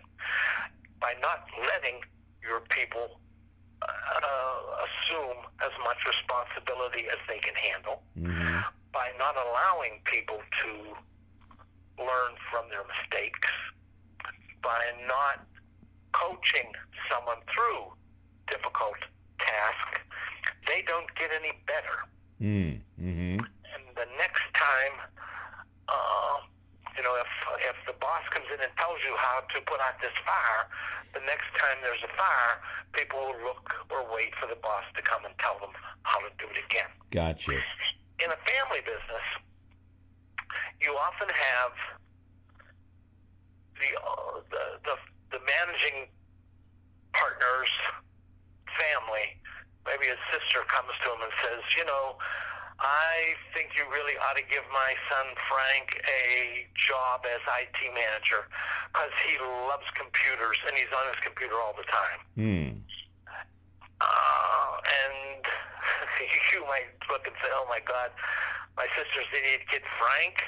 [1.00, 2.04] By not letting
[2.42, 3.20] your people
[3.82, 8.60] uh, assume as much responsibility as they can handle, Mm-hmm.
[8.92, 10.98] by not allowing people to
[11.98, 13.48] learn from their mistakes,
[14.62, 15.46] by not
[16.12, 16.76] coaching
[17.10, 17.94] someone through
[18.50, 19.00] difficult
[19.40, 20.02] tasks,
[20.68, 22.06] they don't get any better.
[22.42, 23.40] Mm-hmm.
[23.42, 24.96] And the next time,
[25.88, 26.38] uh,
[26.98, 27.32] you know, if
[27.64, 30.68] if the boss comes in and tells you how to put out this fire,
[31.14, 32.60] the next time there's a fire,
[32.94, 36.30] people will look or wait for the boss to come and tell them how to
[36.38, 36.92] do it again.
[37.12, 37.56] Gotcha.
[38.20, 39.28] In a family business,
[40.84, 41.74] you often have
[43.80, 44.96] the uh, the, the
[45.38, 46.12] the managing
[47.14, 47.74] partner's
[48.80, 49.36] family.
[49.84, 52.18] Maybe his sister comes to him and says, "You know,
[52.80, 58.48] I think you really ought to give my son Frank a job as IT manager
[58.92, 59.36] because he
[59.68, 62.72] loves computers and he's on his computer all the time." Mm.
[64.00, 65.44] Uh, and
[66.54, 68.12] you might look and say, "Oh my God,
[68.78, 70.40] my sister's idiot kid Frank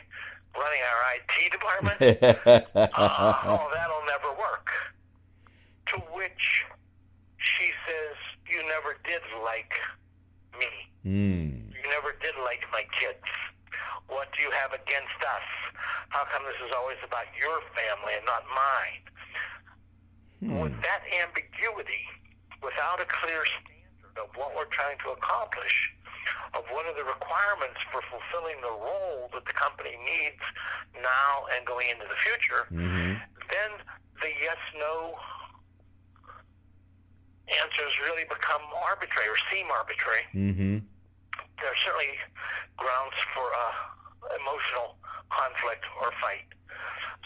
[0.56, 1.98] running our IT department."
[2.76, 4.70] uh, oh, that'll never work.
[5.88, 6.63] To which
[7.41, 8.15] she says,
[8.52, 9.72] "You never did like
[10.60, 10.72] me.
[11.08, 11.52] mm.
[11.72, 13.24] You never did like my kids.
[14.12, 15.48] What do you have against us?
[16.10, 19.04] How come this is always about your family and not mine?"
[20.42, 22.04] With that ambiguity,
[22.66, 25.94] without a clear standard of what we're trying to accomplish,
[26.58, 30.42] of what are the requirements for fulfilling the role that the company needs
[30.98, 33.22] now and going into the future, Mm-hmm.
[33.54, 33.72] then
[34.20, 35.14] the yes no
[37.60, 40.24] answers really become arbitrary or seem arbitrary.
[40.34, 40.76] Mm-hmm.
[41.60, 42.16] There are certainly
[42.78, 44.96] grounds for uh, emotional
[45.30, 46.48] conflict or fight.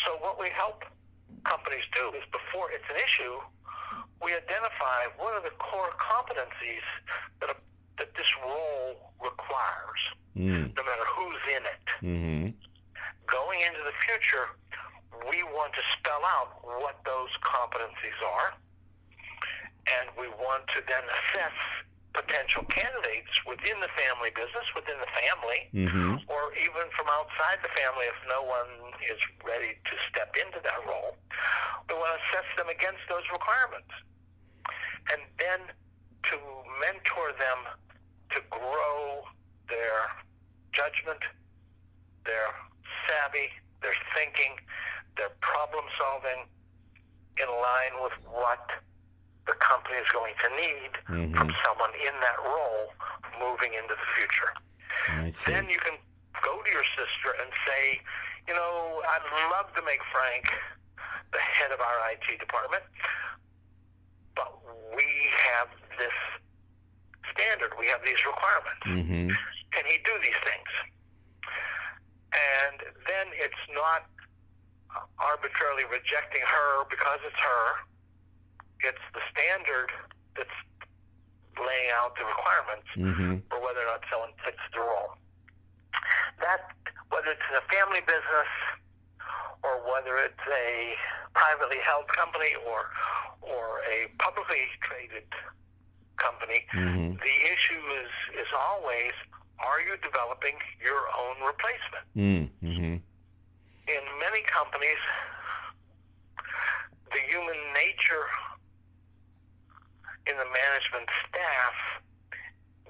[0.04, 0.84] So what we help
[1.46, 3.38] companies do is before it's an issue,
[4.24, 6.84] we identify what are the core competencies
[7.40, 7.58] that, a,
[8.00, 10.02] that this role requires,
[10.36, 10.76] Mm.
[10.76, 11.86] no matter who's in it.
[12.04, 12.46] Mm-hmm.
[13.24, 14.52] Going into the future,
[15.32, 18.52] we want to spell out what those competencies are,
[19.86, 21.56] and we want to then assess
[22.16, 26.24] potential candidates within the family business, within the family, Mm-hmm.
[26.32, 28.72] or even from outside the family if no one
[29.04, 31.20] is ready to step into that role.
[31.92, 33.92] We want to assess them against those requirements.
[35.12, 35.60] And then
[36.32, 36.36] to
[36.80, 37.60] mentor them
[38.34, 39.28] to grow
[39.68, 40.10] their
[40.72, 41.20] judgment,
[42.24, 42.50] their
[43.06, 43.52] savvy,
[43.84, 44.56] their thinking,
[45.20, 46.48] their problem solving
[47.38, 48.64] in line with what
[49.48, 50.92] the company is going to need
[51.36, 51.64] from Mhm.
[51.66, 52.94] someone in that role
[53.40, 54.54] moving into the future.
[55.46, 55.98] Then you can
[56.42, 58.02] go to your sister and say,
[58.48, 60.52] you know, I'd love to make Frank
[61.32, 62.84] the head of our IT department,
[64.36, 64.50] but
[64.96, 65.06] we
[65.54, 66.14] have this
[67.32, 67.74] standard.
[67.78, 68.86] We have these requirements.
[68.86, 69.30] Mm-hmm.
[69.72, 70.70] Can he do these things?
[72.34, 74.06] And then it's not
[75.20, 77.80] arbitrarily rejecting her because it's her.
[78.86, 79.90] It's the standard
[80.38, 80.58] that's
[81.58, 83.34] laying out the requirements Mm-hmm.
[83.50, 85.18] for whether or not someone fits the role.
[86.40, 86.70] That,
[87.10, 88.52] whether it's in a family business
[89.66, 90.94] or whether it's a
[91.34, 92.88] privately held company or
[93.42, 95.28] or a publicly traded
[96.18, 97.18] company, Mm-hmm.
[97.20, 99.12] the issue is is always
[99.60, 102.06] are you developing your own replacement?
[102.16, 103.00] Mm-hmm.
[103.88, 105.00] In many companies,
[107.12, 108.26] the human nature
[110.28, 111.76] in the management staff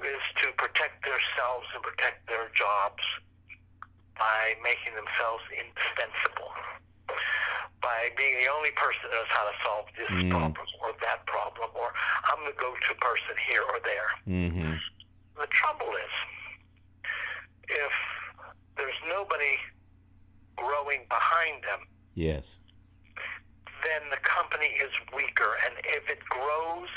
[0.04, 3.04] is to protect themselves and protect their jobs
[4.15, 6.52] by making themselves indispensable,
[7.84, 10.32] by being the only person that knows how to solve this Mm.
[10.32, 11.93] problem or that problem, or
[12.32, 14.10] I'm the go-to person here or there.
[14.28, 14.76] Mm-hmm.
[15.36, 16.13] The trouble is,
[17.67, 17.93] if
[18.78, 19.60] there's nobody
[20.56, 22.60] growing behind them, Yes.
[23.84, 25.58] then the company is weaker.
[25.65, 26.89] And if it grows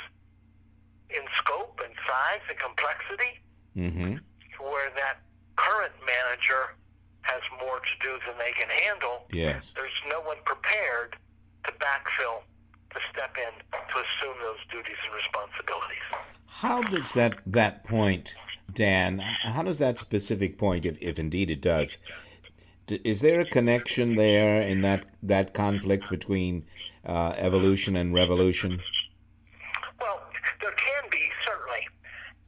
[1.11, 3.41] in scope and size and complexity,
[3.77, 4.17] Mm-hmm.
[4.65, 5.21] where that
[5.57, 6.75] current manager
[7.23, 9.73] has more to do than they can handle, Yes.
[9.77, 11.15] there's no one prepared
[11.65, 12.43] to backfill,
[12.91, 16.07] to step in, to assume those duties and responsibilities.
[16.47, 18.35] How does that that point,
[18.73, 19.19] Dan?
[19.21, 21.99] How does that specific point, if if indeed it does,
[22.89, 26.65] is there a connection there in that that conflict between
[27.07, 28.81] uh, evolution and revolution?
[30.01, 30.21] Well,
[30.61, 31.87] there can be, certainly.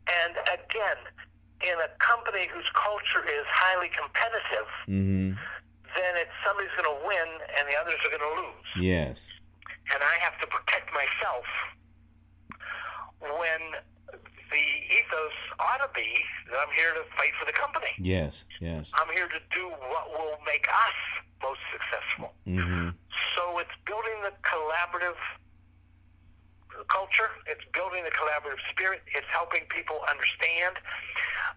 [0.09, 0.97] And again,
[1.63, 1.89] in a
[2.31, 5.35] company whose culture is highly competitive, Mm-hmm.
[5.99, 8.69] then it's somebody's going to win and the others are going to lose.
[8.79, 9.31] Yes.
[9.93, 11.45] And I have to protect myself
[13.19, 13.61] when
[14.51, 16.07] the ethos ought to be
[16.51, 17.91] that I'm here to fight for the company.
[17.99, 18.45] Yes.
[18.61, 18.91] Yes.
[18.95, 20.99] I'm here to do what will make us
[21.43, 22.35] most successful.
[22.47, 22.91] Mm-hmm.
[23.37, 25.19] So it's building the collaborative
[26.89, 30.77] culture, it's building the collaborative spirit, it's helping people understand.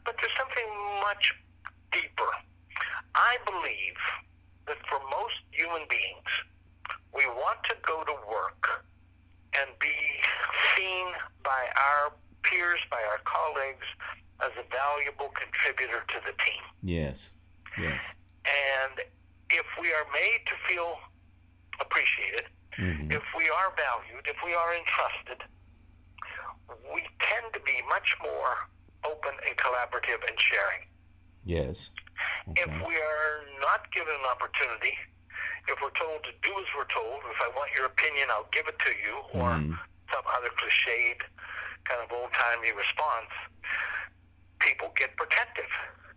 [0.06, 0.68] But there's something
[1.00, 1.34] much
[1.92, 2.32] deeper.
[3.16, 4.00] I believe
[4.68, 6.32] that for most human beings,
[7.14, 8.84] we want to go to work
[9.54, 9.94] and be
[10.76, 11.06] seen
[11.44, 13.86] by our peers, by our colleagues,
[14.42, 16.64] as a valuable contributor to the team.
[16.82, 17.32] Yes.
[17.80, 18.04] Yes.
[18.44, 19.00] And
[19.50, 20.98] if we are made to feel
[21.80, 23.12] appreciated, Mm-hmm.
[23.12, 25.40] if we are valued, if we are entrusted,
[26.94, 28.66] we tend to be much more
[29.06, 30.88] open and collaborative and sharing.
[31.46, 31.92] Yes.
[32.56, 34.96] If we are not given an opportunity,
[35.68, 38.68] if we're told to do as we're told, if I want your opinion, I'll give
[38.68, 39.78] it to you, or Mhm.
[40.12, 41.22] some other cliched
[41.86, 43.32] kind of old timey response,
[44.60, 45.70] people get protective.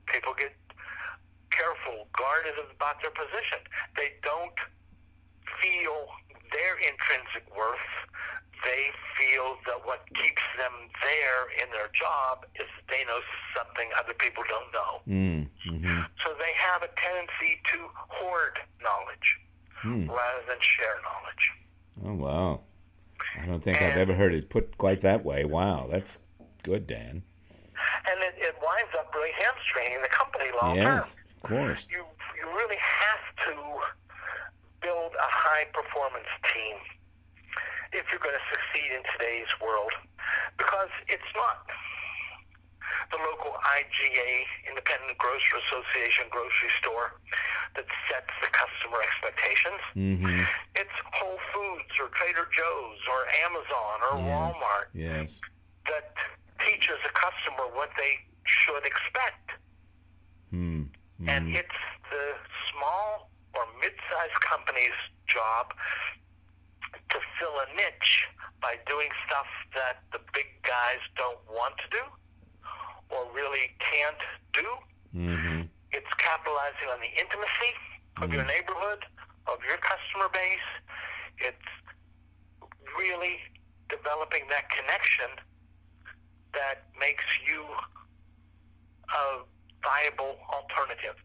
[0.06, 0.54] People get
[1.50, 3.58] careful, guarded about their position.
[3.96, 4.54] They don't
[5.60, 6.14] feel
[6.52, 7.90] their intrinsic worth.
[8.64, 8.88] They
[9.20, 10.72] feel that what keeps them
[11.04, 13.20] there in their job is that they know
[13.54, 14.92] something other people don't know.
[15.06, 15.42] Mm.
[15.68, 16.00] Mm-hmm.
[16.24, 19.38] So they have a tendency to hoard knowledge
[19.84, 20.08] Mm.
[20.08, 21.52] rather than share knowledge.
[22.04, 22.60] Oh wow.
[23.40, 25.44] I don't think I've ever heard it put quite that way.
[25.44, 26.18] Wow, that's
[26.62, 27.22] good, Dan.
[28.08, 31.24] And it, it winds up really hamstringing the company long yes, term.
[31.36, 31.86] of course.
[31.90, 32.04] You,
[32.40, 33.52] you really have to
[34.86, 36.78] build a high performance team
[37.90, 39.90] if you're going to succeed in today's world.
[40.54, 41.66] Because it's not
[43.10, 44.30] the local IGA,
[44.70, 47.18] Independent Grocer Association grocery store,
[47.74, 49.82] that sets the customer expectations.
[49.98, 50.46] Mm-hmm.
[50.78, 54.30] It's Whole Foods or Trader Joe's or Amazon or Yes.
[54.30, 55.28] Walmart Yes.
[55.90, 56.14] that
[56.62, 59.50] teaches a customer what they should expect.
[60.54, 60.94] Hmm.
[61.26, 61.58] And Mhm.
[61.58, 61.80] it's
[62.10, 62.36] the
[62.70, 64.96] small or mid-sized company's
[65.26, 65.72] job
[67.10, 68.26] to fill a niche
[68.60, 72.04] by doing stuff that the big guys don't want to do
[73.10, 74.20] or really can't
[74.52, 74.66] do.
[75.14, 75.68] Mhm.
[75.92, 77.72] It's capitalizing on the intimacy
[78.22, 78.48] of your Mm.
[78.48, 79.06] neighborhood,
[79.46, 80.68] of your customer base.
[81.38, 81.68] It's
[82.96, 83.40] really
[83.88, 85.30] developing that connection
[86.52, 87.64] that makes you
[89.08, 89.44] a
[89.82, 91.16] viable alternative.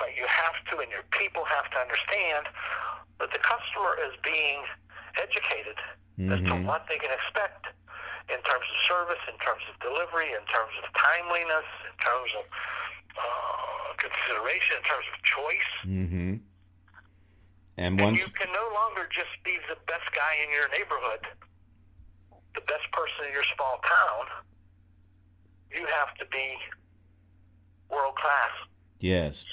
[0.00, 2.48] But you have to, and your people have to understand
[3.20, 4.64] that the customer is being
[5.20, 5.76] educated
[6.32, 6.64] as to Mhm.
[6.64, 7.68] what they can expect
[8.28, 12.44] in terms of service, in terms of delivery, in terms of timeliness, in terms of
[13.18, 15.72] uh, consideration, in terms of choice.
[15.84, 16.34] Mm-hmm.
[16.36, 16.40] And
[17.76, 21.26] And once you can no longer just be the best guy in your neighborhood,
[22.54, 24.26] the best person in your small town.
[25.72, 26.58] you have to be
[27.88, 28.50] world class
[28.98, 29.44] Yes.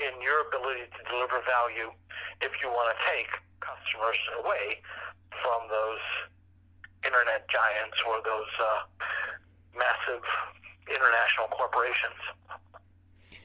[0.00, 1.92] In your ability to deliver value
[2.40, 3.30] if you want to take
[3.60, 4.80] customers away
[5.44, 6.02] from those
[7.04, 8.84] internet giants or those uh,
[9.76, 10.24] massive
[10.88, 12.20] international corporations.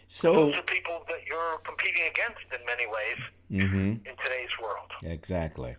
[0.07, 0.51] So.
[0.51, 3.19] Those are people that you're competing against in many ways
[3.51, 3.91] Mm-hmm.
[4.09, 4.91] in today's world.
[5.03, 5.75] Exactly.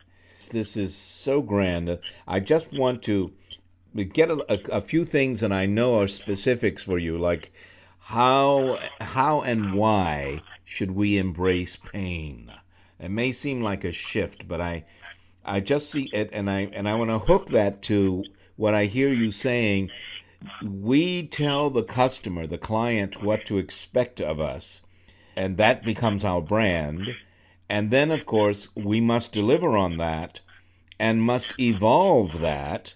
[0.50, 1.98] This is so grand.
[2.28, 3.32] I just want to
[4.12, 7.50] get a, a, a few things, and I know are specifics for you, like
[7.98, 12.50] how how and why should we embrace pain?
[12.98, 14.84] It may seem like a shift, but I
[15.44, 18.24] I just see it, and I and I want to hook that to
[18.56, 19.90] what I hear you saying.
[20.62, 24.82] We tell the customer, the client, what to expect of us,
[25.36, 27.14] and that becomes our brand.
[27.68, 30.40] And then, of course, we must deliver on that
[30.98, 32.94] and must evolve that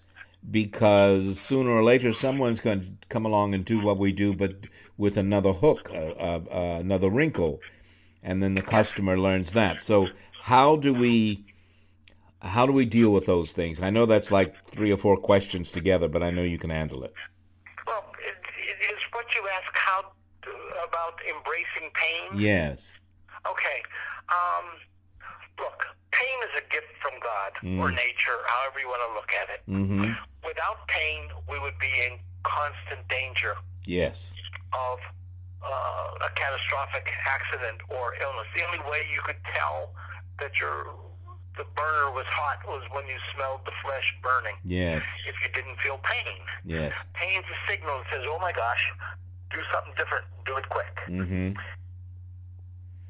[0.50, 4.54] because sooner or later someone's going to come along and do what we do, but
[5.00, 7.58] with another hook, uh, uh, uh, another wrinkle,
[8.22, 9.82] and then the customer learns that.
[9.82, 10.06] So,
[10.42, 11.42] how do we?
[12.42, 13.80] How do we deal with those things?
[13.80, 17.04] I know that's like three or four questions together, but I know you can handle
[17.04, 17.14] it.
[17.86, 18.36] Well, it,
[18.70, 20.04] it is what you ask how
[20.88, 22.40] about embracing pain.
[22.40, 22.94] Yes.
[23.46, 23.78] Okay.
[24.28, 24.66] Um,
[25.58, 27.96] look, pain is a gift from God or Mm.
[27.96, 29.60] nature, however you want to look at it.
[29.68, 30.12] Mm-hmm.
[30.46, 34.34] Without pain, we would be in constant danger Yes.
[34.72, 34.98] of
[35.62, 38.46] uh, a catastrophic accident or illness.
[38.56, 39.92] The only way you could tell
[40.40, 40.86] that your
[41.58, 44.56] the burner was hot was when you smelled the flesh burning.
[44.64, 45.04] Yes.
[45.28, 46.94] If you didn't feel pain, Yes.
[47.14, 48.80] pain's a signal that says, "Oh my gosh,
[49.50, 50.24] do something different.
[50.46, 51.58] Do it quick." Mm-hmm.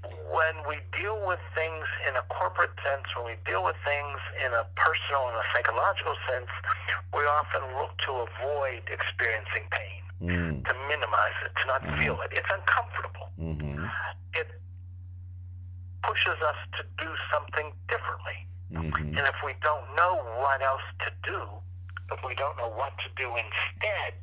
[0.05, 4.51] When we deal with things in a corporate sense, when we deal with things in
[4.55, 6.51] a personal and a psychological sense,
[7.13, 10.65] we often look to avoid experiencing pain, Mm.
[10.69, 12.31] to minimize it, to not feel it.
[12.33, 13.29] It's uncomfortable.
[13.41, 13.85] Mm-hmm.
[14.35, 14.49] It
[16.03, 18.39] pushes us to do something differently.
[18.73, 19.17] Mm-hmm.
[19.19, 21.41] And if we don't know what else to do,
[22.13, 24.15] if we don't know what to do instead,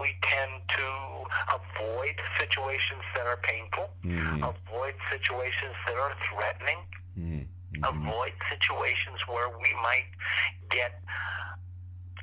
[0.00, 0.86] we tend to
[1.54, 4.42] avoid situations that are painful, Mm-hmm.
[4.44, 6.80] avoid situations that are threatening,
[7.18, 7.82] Mm-hmm.
[7.84, 10.08] avoid situations where we might
[10.70, 11.00] get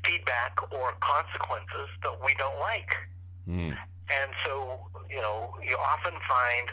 [0.06, 2.94] feedback or consequences that we don't like.
[3.48, 3.74] Mm.
[4.10, 4.80] And so,
[5.10, 6.68] you know, you often find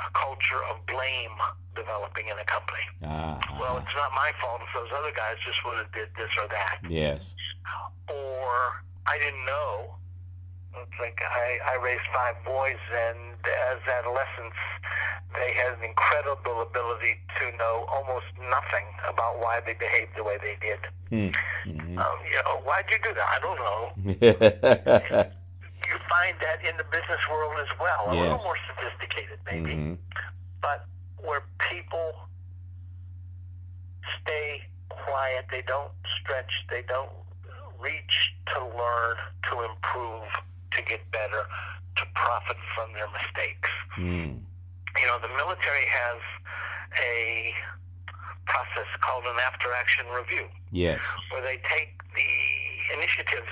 [0.00, 1.36] a culture of blame
[1.74, 2.84] developing in a company.
[3.04, 3.38] Ah.
[3.60, 6.48] Well, it's not my fault if those other guys just would have did this or
[6.48, 6.80] that.
[6.88, 7.34] Yes.
[8.08, 9.96] Or I didn't know.
[10.76, 13.40] It's like I, I raised five boys, and
[13.72, 14.60] as adolescents,
[15.32, 20.36] they had an incredible ability to know almost nothing about why they behaved the way
[20.36, 20.80] they did.
[21.10, 21.98] Mm-hmm.
[21.98, 23.28] Um, you know, why'd you do that?
[23.32, 25.30] I don't know.
[26.08, 28.22] Find that in the business world as well, a Yes.
[28.22, 29.94] little more sophisticated, maybe, mm-hmm.
[30.62, 30.86] but
[31.18, 32.14] where people
[34.22, 37.10] stay quiet, they don't stretch, they don't
[37.80, 39.16] reach to learn,
[39.50, 40.24] to improve,
[40.72, 41.44] to get better,
[41.96, 43.70] to profit from their mistakes.
[43.98, 44.40] Mm.
[45.00, 46.20] You know, the military has
[47.02, 47.52] a
[48.46, 51.02] process called an after action review Yes.
[51.32, 53.50] where they take the initiatives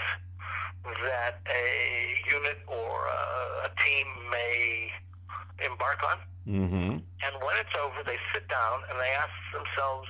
[0.85, 1.64] that a
[2.30, 4.91] unit or a, a team may
[5.64, 6.18] embark on.
[6.47, 6.93] Mm-hmm.
[7.01, 10.09] And when it's over, they sit down and they ask themselves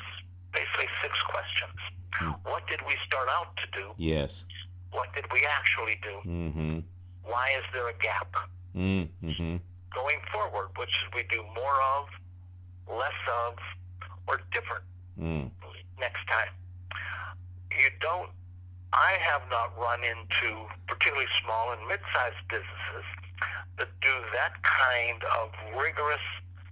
[0.53, 1.79] basically six questions.
[2.15, 2.31] Hmm.
[2.49, 3.91] What did we start out to do?
[3.97, 4.45] Yes.
[4.91, 6.29] What did we actually do?
[6.29, 6.79] Mm-hmm.
[7.25, 8.35] Why is there a gap?
[8.75, 9.57] Mm-hmm.
[9.95, 12.07] Going forward, what should we do more of,
[12.99, 13.55] less of,
[14.27, 14.83] or different
[15.21, 15.49] Mm.
[16.01, 16.51] next time?
[17.71, 18.31] You don't,
[18.95, 23.07] I have not run into particularly small and mid sized businesses
[23.79, 26.23] that do that kind of rigorous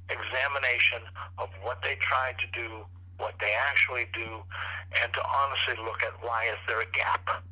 [0.08, 1.02] examination
[1.38, 2.86] of what they try to do,
[3.18, 4.42] what they actually do,
[5.02, 7.42] and to honestly look at why is there a gap.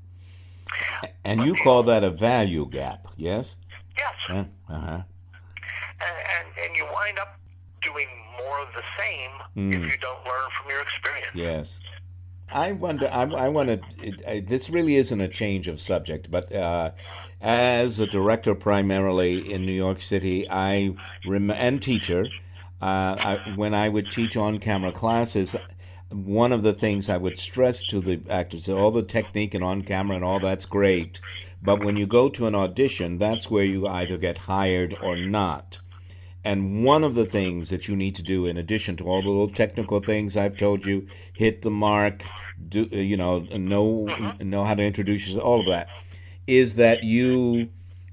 [1.24, 3.56] And you call that a value gap, yes?
[3.98, 5.02] Yes, Uh huh.
[6.00, 7.38] and, and, and you wind up
[7.82, 8.06] doing
[8.38, 9.72] more of the same Hmm.
[9.72, 11.34] if you don't learn from your experience.
[11.34, 11.80] Yes.
[12.52, 13.08] I wonder.
[13.08, 14.40] I, I want to.
[14.40, 16.90] This really isn't a change of subject, but uh,
[17.40, 20.94] as a director primarily in New York City, I
[21.26, 22.26] rem- and teacher,
[22.82, 25.56] uh, I, when I would teach on-camera classes,
[26.10, 30.16] one of the things I would stress to the actors, all the technique and on-camera
[30.16, 31.20] and all that's great,
[31.62, 35.78] but when you go to an audition, that's where you either get hired or not.
[36.42, 39.28] And one of the things that you need to do, in addition to all the
[39.28, 42.22] little technical things I've told you, hit the mark,
[42.68, 44.48] do uh, you know, know mm-hmm.
[44.48, 45.88] know how to introduce yourself, all of that,
[46.46, 47.68] is that you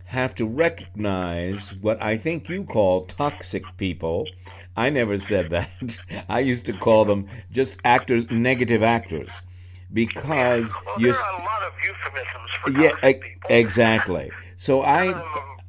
[0.06, 4.32] have to recognize what I think you call toxic people.
[4.76, 5.70] I never said that.
[6.30, 9.42] I used to call them just actors, negative actors,
[9.92, 11.14] because well, you're.
[11.14, 13.50] there are a lot of euphemisms for Yeah, toxic e- people.
[13.50, 14.32] exactly.
[14.58, 15.14] So I,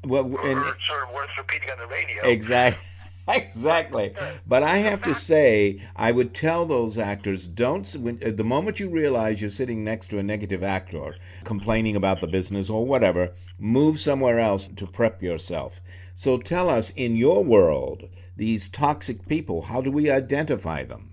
[0.04, 2.24] well, and sort of worth repeating on the radio.
[2.30, 2.82] Exactly.
[3.34, 4.14] Exactly.
[4.46, 8.80] But I have to say, I would tell those actors don't, when, uh, the moment
[8.80, 11.14] you realize you're sitting next to a negative actor
[11.44, 15.80] complaining about the business or whatever, move somewhere else to prep yourself.
[16.14, 21.10] So tell us, in your world, these toxic people, how do we identify them?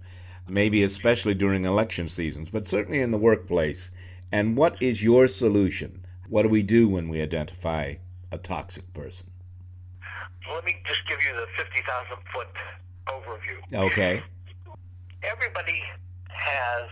[0.48, 3.92] Maybe especially during election seasons, but certainly in the workplace.
[4.32, 6.06] And what is your solution?
[6.30, 7.96] What do we do when we identify
[8.32, 9.28] a toxic person?
[10.54, 11.82] Let me just give you the 50,000
[12.34, 12.52] foot
[13.08, 13.58] overview.
[13.92, 14.22] Okay.
[15.24, 15.82] Everybody
[16.30, 16.90] has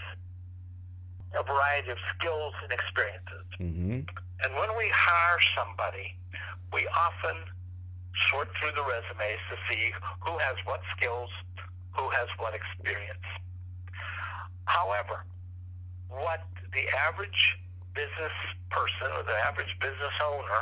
[1.38, 3.46] a variety of skills and experiences.
[3.60, 4.00] Mm-hmm.
[4.44, 6.18] And when we hire somebody,
[6.74, 7.38] we often
[8.30, 11.30] sort through the resumes to see who has what skills,
[11.94, 13.26] who has what experience.
[14.66, 15.26] However,
[16.10, 16.42] what
[16.74, 17.58] the average
[17.94, 18.36] business
[18.70, 20.62] person or the average business owner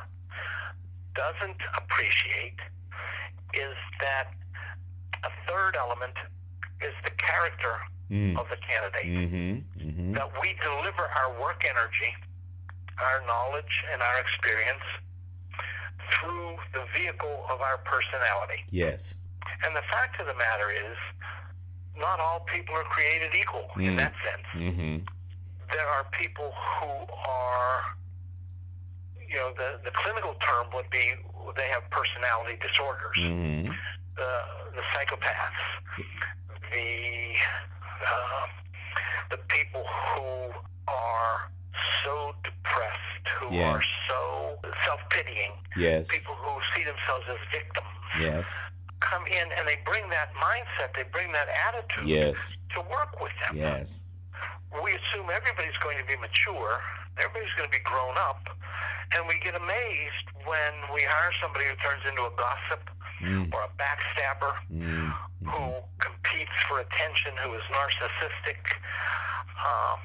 [1.15, 2.59] doesn't appreciate
[3.53, 4.31] is that
[5.23, 6.13] a third element
[6.81, 7.75] is the character
[8.11, 8.35] Mm.
[8.37, 9.53] of the candidate Mm-hmm.
[9.87, 10.11] Mm-hmm.
[10.19, 12.11] that we deliver our work energy,
[12.99, 14.83] our knowledge, and our experience
[16.19, 18.67] through the vehicle of our personality.
[18.69, 19.15] Yes.
[19.63, 20.97] And the fact of the matter is,
[21.97, 23.97] not all people are created equal in Mm.
[24.03, 24.47] that sense.
[24.59, 25.05] Mm-hmm.
[25.71, 27.95] There are people who are,
[29.25, 31.13] you know, the, the clinical term would be
[31.55, 33.17] they have personality disorders.
[33.17, 33.71] Mm-hmm.
[34.15, 34.31] The,
[34.75, 35.63] the psychopaths,
[36.71, 37.35] the
[38.01, 38.45] uh,
[39.31, 39.83] the people
[40.15, 40.51] who
[40.87, 41.49] are
[42.03, 43.71] so depressed, who Yeah.
[43.79, 46.07] are so self-pitying, Yes.
[46.09, 47.87] people who see themselves as victims,
[48.19, 48.45] Yes.
[48.99, 52.37] come in and they bring that mindset, they bring that attitude Yes.
[52.75, 53.57] to work with them.
[53.57, 54.03] Yes.
[54.83, 56.79] We assume everybody's going to be mature,
[57.19, 58.47] everybody's going to be grown up,
[59.15, 62.89] and we get amazed when we hire somebody who turns into a gossip
[63.21, 63.53] Mm.
[63.53, 65.13] or a backstabber Mm.
[65.45, 68.57] who competes for attention, who is narcissistic.
[69.61, 69.99] Um,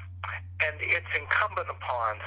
[0.61, 2.17] and it's incumbent upon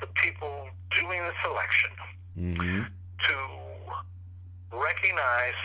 [0.00, 1.90] the people doing the selection
[2.38, 2.82] Mm-hmm.
[3.26, 3.36] to
[4.76, 5.58] recognize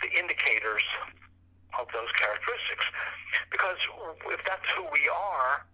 [0.00, 0.82] the indicators
[1.80, 2.84] of those characteristics.
[3.50, 3.76] Because
[4.32, 5.64] if that's who we are,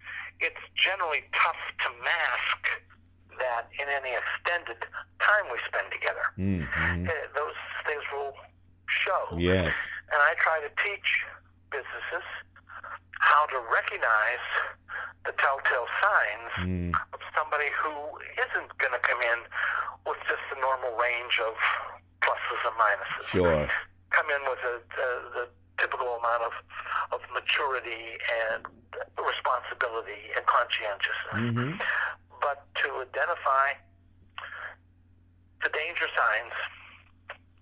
[0.40, 2.62] it's generally tough to mask
[3.38, 4.78] that in any extended
[5.22, 6.26] time we spend together.
[6.38, 7.06] Mm-hmm.
[7.06, 8.34] Uh, those things will
[8.90, 9.36] show.
[9.38, 9.74] Yes.
[10.10, 11.08] And I try to teach
[11.70, 12.26] businesses
[13.20, 14.44] how to recognize
[15.26, 16.90] the telltale signs Mm.
[17.14, 17.92] of somebody who
[18.34, 19.38] isn't going to come in
[20.06, 21.54] with just the normal range of
[22.22, 23.26] pluses and minuses.
[23.30, 23.68] Sure.
[24.10, 25.44] Come in with a, the, the
[25.78, 26.54] typical amount of,
[27.12, 28.66] of maturity and
[29.18, 31.42] responsibility and conscientiousness.
[31.54, 31.72] Mm-hmm.
[32.42, 33.78] But to identify
[35.62, 36.54] the danger signs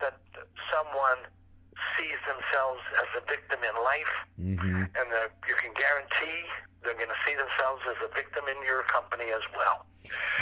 [0.01, 0.17] that
[0.69, 1.25] someone
[1.99, 4.77] sees themselves as a victim in life, Mm-hmm.
[4.77, 5.09] and
[5.49, 6.45] you can guarantee
[6.83, 9.87] they're going to see themselves as a victim in your company as well.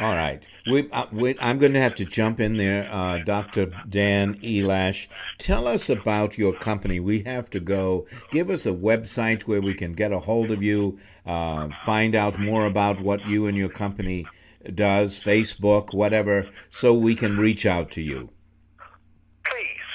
[0.00, 0.42] All right.
[0.70, 2.92] We, uh, we, I'm going to have to jump in there.
[2.92, 3.66] Uh, Dr.
[3.88, 5.06] Dan Elash,
[5.38, 6.98] tell us about your company.
[7.00, 8.06] We have to go.
[8.32, 12.38] Give us a website where we can get a hold of you, uh, find out
[12.38, 14.26] more about what you and your company
[14.74, 18.28] does, Facebook, whatever, so we can reach out to you.
[19.44, 19.88] Please,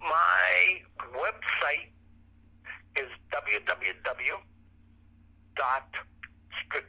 [0.00, 0.82] my
[1.18, 1.88] website
[2.96, 3.08] is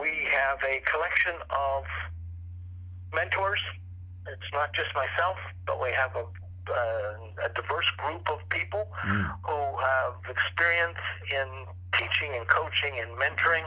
[0.01, 1.85] we have a collection of
[3.13, 3.61] mentors.
[4.27, 6.25] It's not just myself, but we have a,
[6.69, 9.27] uh, a diverse group of people Mm.
[9.43, 10.97] who have experience
[11.31, 11.47] in
[11.97, 13.65] teaching and coaching and mentoring,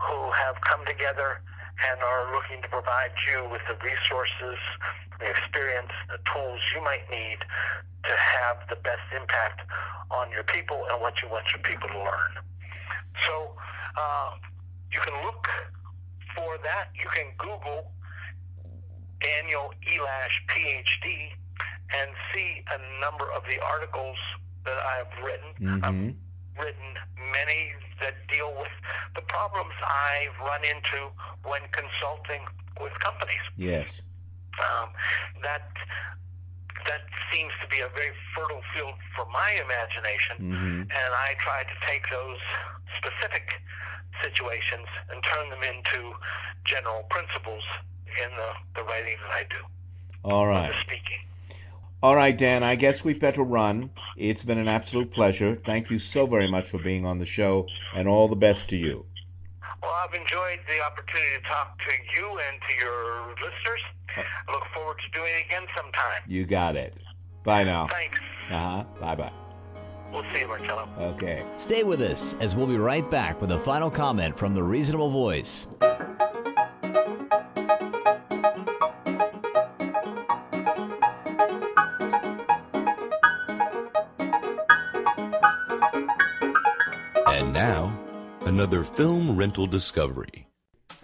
[0.00, 1.40] who have come together
[1.88, 4.56] and are looking to provide you with the resources,
[5.20, 7.38] the experience, the tools you might need
[8.08, 9.60] to have the best impact
[10.10, 12.32] on your people and what you want your people to learn.
[13.28, 13.52] So
[13.96, 14.30] uh,
[14.90, 15.46] you can look
[16.34, 16.88] for that.
[16.96, 17.92] You can Google
[19.20, 21.32] Daniel Elash, PhD,
[21.94, 24.18] and see a number of the articles
[24.64, 25.50] that I've written.
[25.60, 25.84] Mm-hmm.
[25.84, 26.00] I'm
[26.58, 26.90] written
[27.32, 28.72] many that deal with
[29.14, 31.12] the problems I've run into
[31.44, 32.42] when consulting
[32.80, 33.44] with companies.
[33.56, 34.02] Yes.
[34.58, 34.88] Um,
[35.42, 35.68] that
[36.88, 40.80] that seems to be a very fertile field for my imagination, Mhm.
[40.86, 42.38] and I try to take those
[42.96, 43.60] specific
[44.22, 46.14] situations and turn them into
[46.64, 47.64] general principles
[48.06, 49.66] in the, the writing that I do,
[50.24, 50.72] All right.
[50.72, 51.26] the speaking.
[52.02, 53.90] All right, Dan, I guess we better run.
[54.16, 55.56] It's been an absolute pleasure.
[55.56, 58.76] Thank you so very much for being on the show, and all the best to
[58.76, 59.06] you.
[59.82, 63.80] Well, I've enjoyed the opportunity to talk to you and to your listeners.
[64.16, 66.22] I look forward to doing it again sometime.
[66.26, 66.94] You got it.
[67.44, 67.88] Bye now.
[67.88, 68.18] Thanks.
[68.50, 68.84] Uh huh.
[69.00, 69.32] Bye bye.
[70.12, 70.88] We'll see you, Marcello.
[70.98, 71.44] Okay.
[71.56, 75.10] Stay with us as we'll be right back with a final comment from the Reasonable
[75.10, 75.66] Voice.
[88.56, 90.48] Another film rental discovery.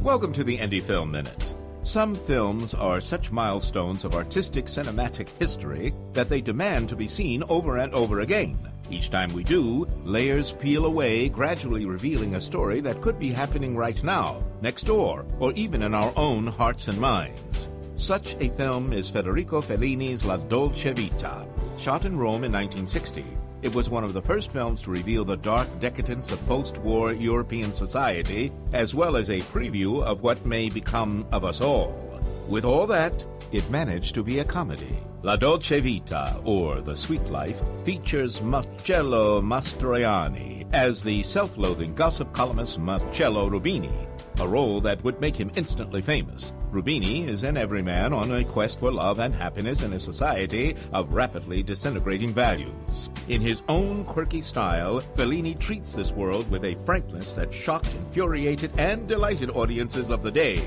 [0.00, 1.54] Welcome to the Indie Film Minute.
[1.82, 7.42] Some films are such milestones of artistic cinematic history that they demand to be seen
[7.50, 8.56] over and over again.
[8.90, 13.76] Each time we do, layers peel away, gradually revealing a story that could be happening
[13.76, 17.68] right now, next door, or even in our own hearts and minds.
[17.96, 21.46] Such a film is Federico Fellini's La Dolce Vita.
[21.78, 23.26] Shot in Rome in 1960,
[23.62, 27.72] it was one of the first films to reveal the dark decadence of post-war European
[27.72, 32.20] society, as well as a preview of what may become of us all.
[32.48, 34.96] With all that, it managed to be a comedy.
[35.24, 42.80] La Dolce Vita, or The Sweet Life, features Marcello Mastroianni as the self-loathing gossip columnist
[42.80, 44.08] Marcello Rubini,
[44.40, 46.52] a role that would make him instantly famous.
[46.72, 51.14] Rubini is an everyman on a quest for love and happiness in a society of
[51.14, 53.08] rapidly disintegrating values.
[53.28, 58.72] In his own quirky style, Fellini treats this world with a frankness that shocked, infuriated,
[58.76, 60.58] and delighted audiences of the day.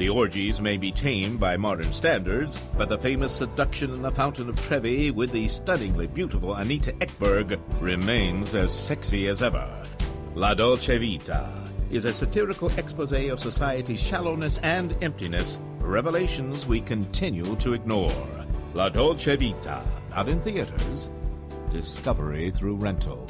[0.00, 4.48] The orgies may be tame by modern standards, but the famous seduction in the Fountain
[4.48, 9.70] of Trevi with the stunningly beautiful Anita Ekberg remains as sexy as ever.
[10.34, 11.52] La Dolce Vita
[11.90, 18.46] is a satirical expose of society's shallowness and emptiness, revelations we continue to ignore.
[18.72, 21.10] La Dolce Vita, not in theaters,
[21.70, 23.26] discovery through rental.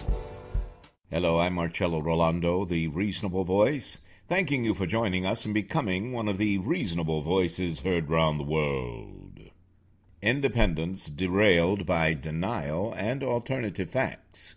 [1.11, 3.99] Hello, I'm Marcello Rollando, the Reasonable Voice,
[4.31, 8.45] thanking you for joining us and becoming one of the reasonable voices heard round the
[8.45, 9.41] world.
[10.23, 14.55] Independence derailed by denial and alternative facts.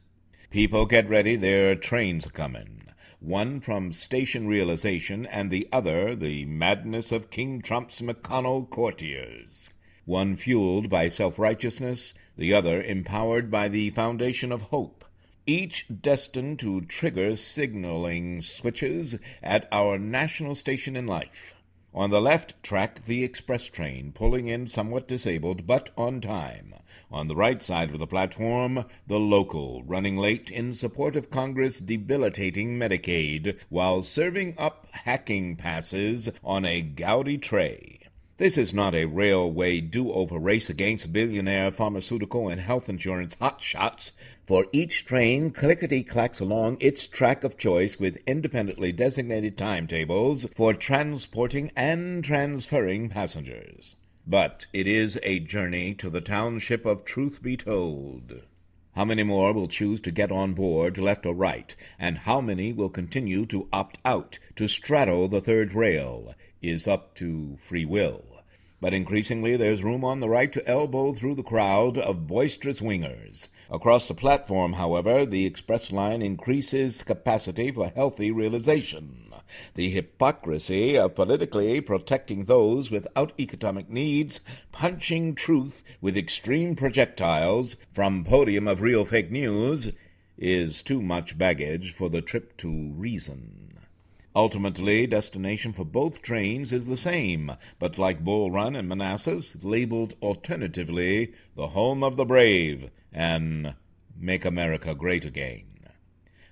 [0.51, 2.83] People get ready, their trains coming
[3.19, 9.71] one from station realization and the other the madness of King Trump's McConnell courtiers.
[10.05, 15.02] One fueled by self-righteousness, the other empowered by the foundation of hope.
[15.45, 21.53] Each destined to trigger signaling switches at our national station in life.
[21.93, 26.73] On the left track, the express train, pulling in somewhat disabled, but on time.
[27.11, 31.81] On the right side of the platform, the local, running late in support of Congress
[31.81, 37.99] debilitating Medicaid, while serving up hacking passes on a gaudy tray.
[38.43, 44.11] This is not a railway do-over race against billionaire pharmaceutical and health insurance hotshots,
[44.45, 51.71] for each train clickety-clacks along its track of choice with independently designated timetables for transporting
[51.77, 53.95] and transferring passengers.
[54.27, 58.41] But it is a journey to the township of Truth Be Told.
[58.93, 62.73] How many more will choose to get on board, left or right, and how many
[62.73, 68.21] will continue to opt out, to straddle the third rail, is up to free will.
[68.83, 73.47] But increasingly there's room on the right to elbow through the crowd of boisterous wingers.
[73.69, 79.31] Across the platform, however, the express line increases capacity for healthy realization.
[79.75, 84.41] The hypocrisy of politically protecting those without economic needs,
[84.73, 89.93] punching truth with extreme projectiles from podium of real fake news,
[90.37, 93.62] is too much baggage for the trip to reason.
[94.35, 100.15] Ultimately, destination for both trains is the same, but like Bull Run and Manassas, labeled
[100.23, 103.75] alternatively the home of the brave and
[104.17, 105.65] Make America Great Again.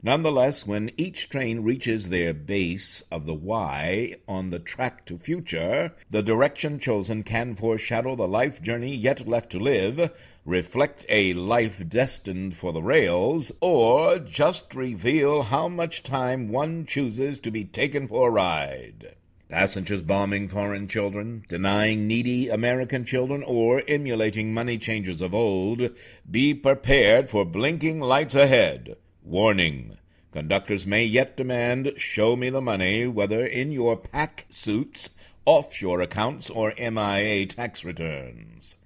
[0.03, 5.93] Nonetheless, when each train reaches their base of the Y on the track to future,
[6.09, 10.11] the direction chosen can foreshadow the life journey yet left to live,
[10.45, 17.37] reflect a life destined for the rails, or just reveal how much time one chooses
[17.37, 19.15] to be taken for a ride.
[19.49, 25.89] Passengers bombing foreign children, denying needy American children, or emulating money changers of old,
[26.29, 28.95] be prepared for blinking lights ahead.
[29.23, 29.97] Warning.
[30.31, 35.09] Conductors may yet demand show me the money, whether in your pack suits,
[35.45, 38.77] offshore accounts, or MIA tax returns.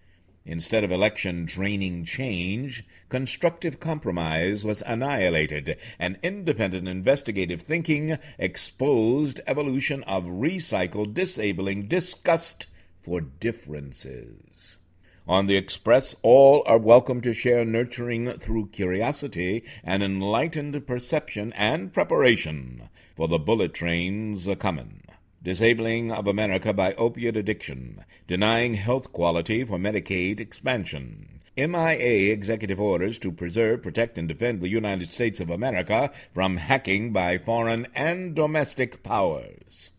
[0.47, 10.03] Instead of election draining change, constructive compromise was annihilated, and independent investigative thinking exposed evolution
[10.03, 12.67] of recycled, disabling disgust
[13.01, 14.77] for differences.
[15.27, 21.91] On the Express, all are welcome to share nurturing through curiosity and enlightened perception and
[21.91, 25.01] preparation for the bullet trains a comin'.
[25.45, 31.39] Disabling of America by opiate addiction, denying health quality for Medicaid expansion.
[31.55, 37.13] MIA executive orders to preserve, protect, and defend the United States of America from hacking
[37.13, 39.91] by foreign and domestic powers.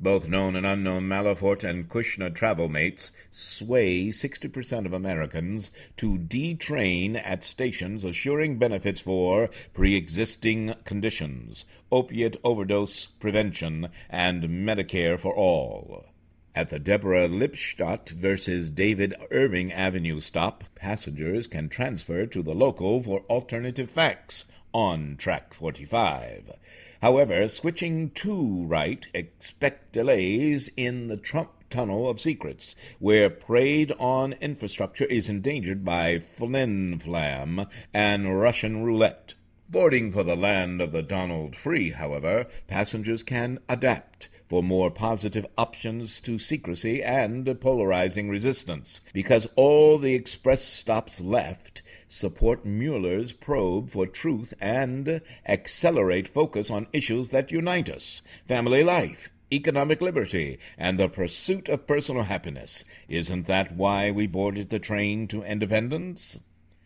[0.00, 7.16] Both known and unknown Manafort and Kushner travel mates sway 60% of Americans to detrain
[7.16, 16.06] at stations assuring benefits for pre-existing conditions, opiate overdose prevention, and Medicare for all.
[16.54, 23.02] At the Deborah Lipstadt versus David Irving Avenue stop, passengers can transfer to the local
[23.02, 26.52] for alternative facts on track 45.
[27.00, 34.32] However, switching to right, expect delays in the Trump tunnel of secrets, where preyed on
[34.40, 39.34] infrastructure is endangered by flim flam and Russian roulette.
[39.68, 45.46] Boarding for the land of the Donald Free, however, passengers can adapt for more positive
[45.56, 53.90] options to secrecy and polarizing resistance, because all the express stops left support Mueller's probe
[53.90, 60.98] for truth and accelerate focus on issues that unite us family life, economic liberty, and
[60.98, 62.84] the pursuit of personal happiness.
[63.08, 66.38] Isn't that why we boarded the train to independence?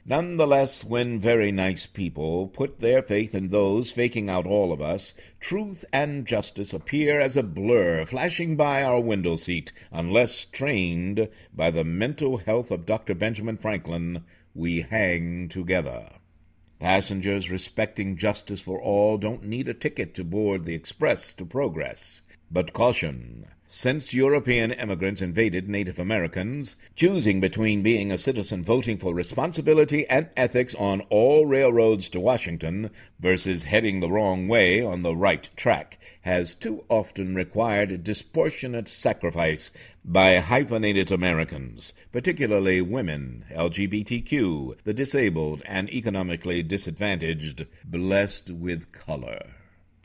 [0.05, 5.14] Nonetheless, when very nice people put their faith in those faking out all of us,
[5.39, 11.70] truth and justice appear as a blur flashing by our window seat, unless trained by
[11.70, 13.14] the mental health of Dr.
[13.14, 16.11] Benjamin Franklin we hang together.
[16.78, 22.22] Passengers respecting justice for all don't need a ticket to board the express to progress.
[22.50, 23.46] But caution.
[23.66, 30.28] Since European immigrants invaded Native Americans, choosing between being a citizen voting for responsibility and
[30.36, 35.98] ethics on all railroads to Washington versus heading the wrong way on the right track
[36.20, 39.70] has too often required disproportionate sacrifice
[40.05, 49.46] by hyphenated Americans, particularly women, LGBTQ, the disabled, and economically disadvantaged, blessed with color.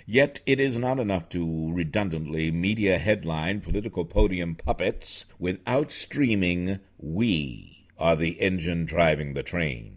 [0.06, 7.88] Yet it is not enough to redundantly media headline political podium puppets without streaming we
[7.98, 9.96] are the engine driving the train.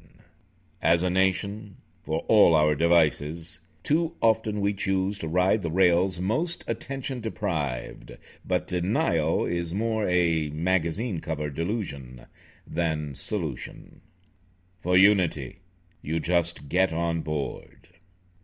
[0.80, 6.20] As a nation, for all our devices, too often we choose to ride the rails
[6.20, 12.26] most attention deprived, but denial is more a magazine cover delusion
[12.66, 14.00] than solution.
[14.82, 15.60] For unity,
[16.02, 17.88] you just get on board.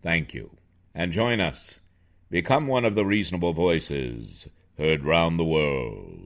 [0.02, 0.56] Thank you
[0.94, 1.80] and join us.
[2.30, 6.25] Become one of the reasonable voices heard round the world.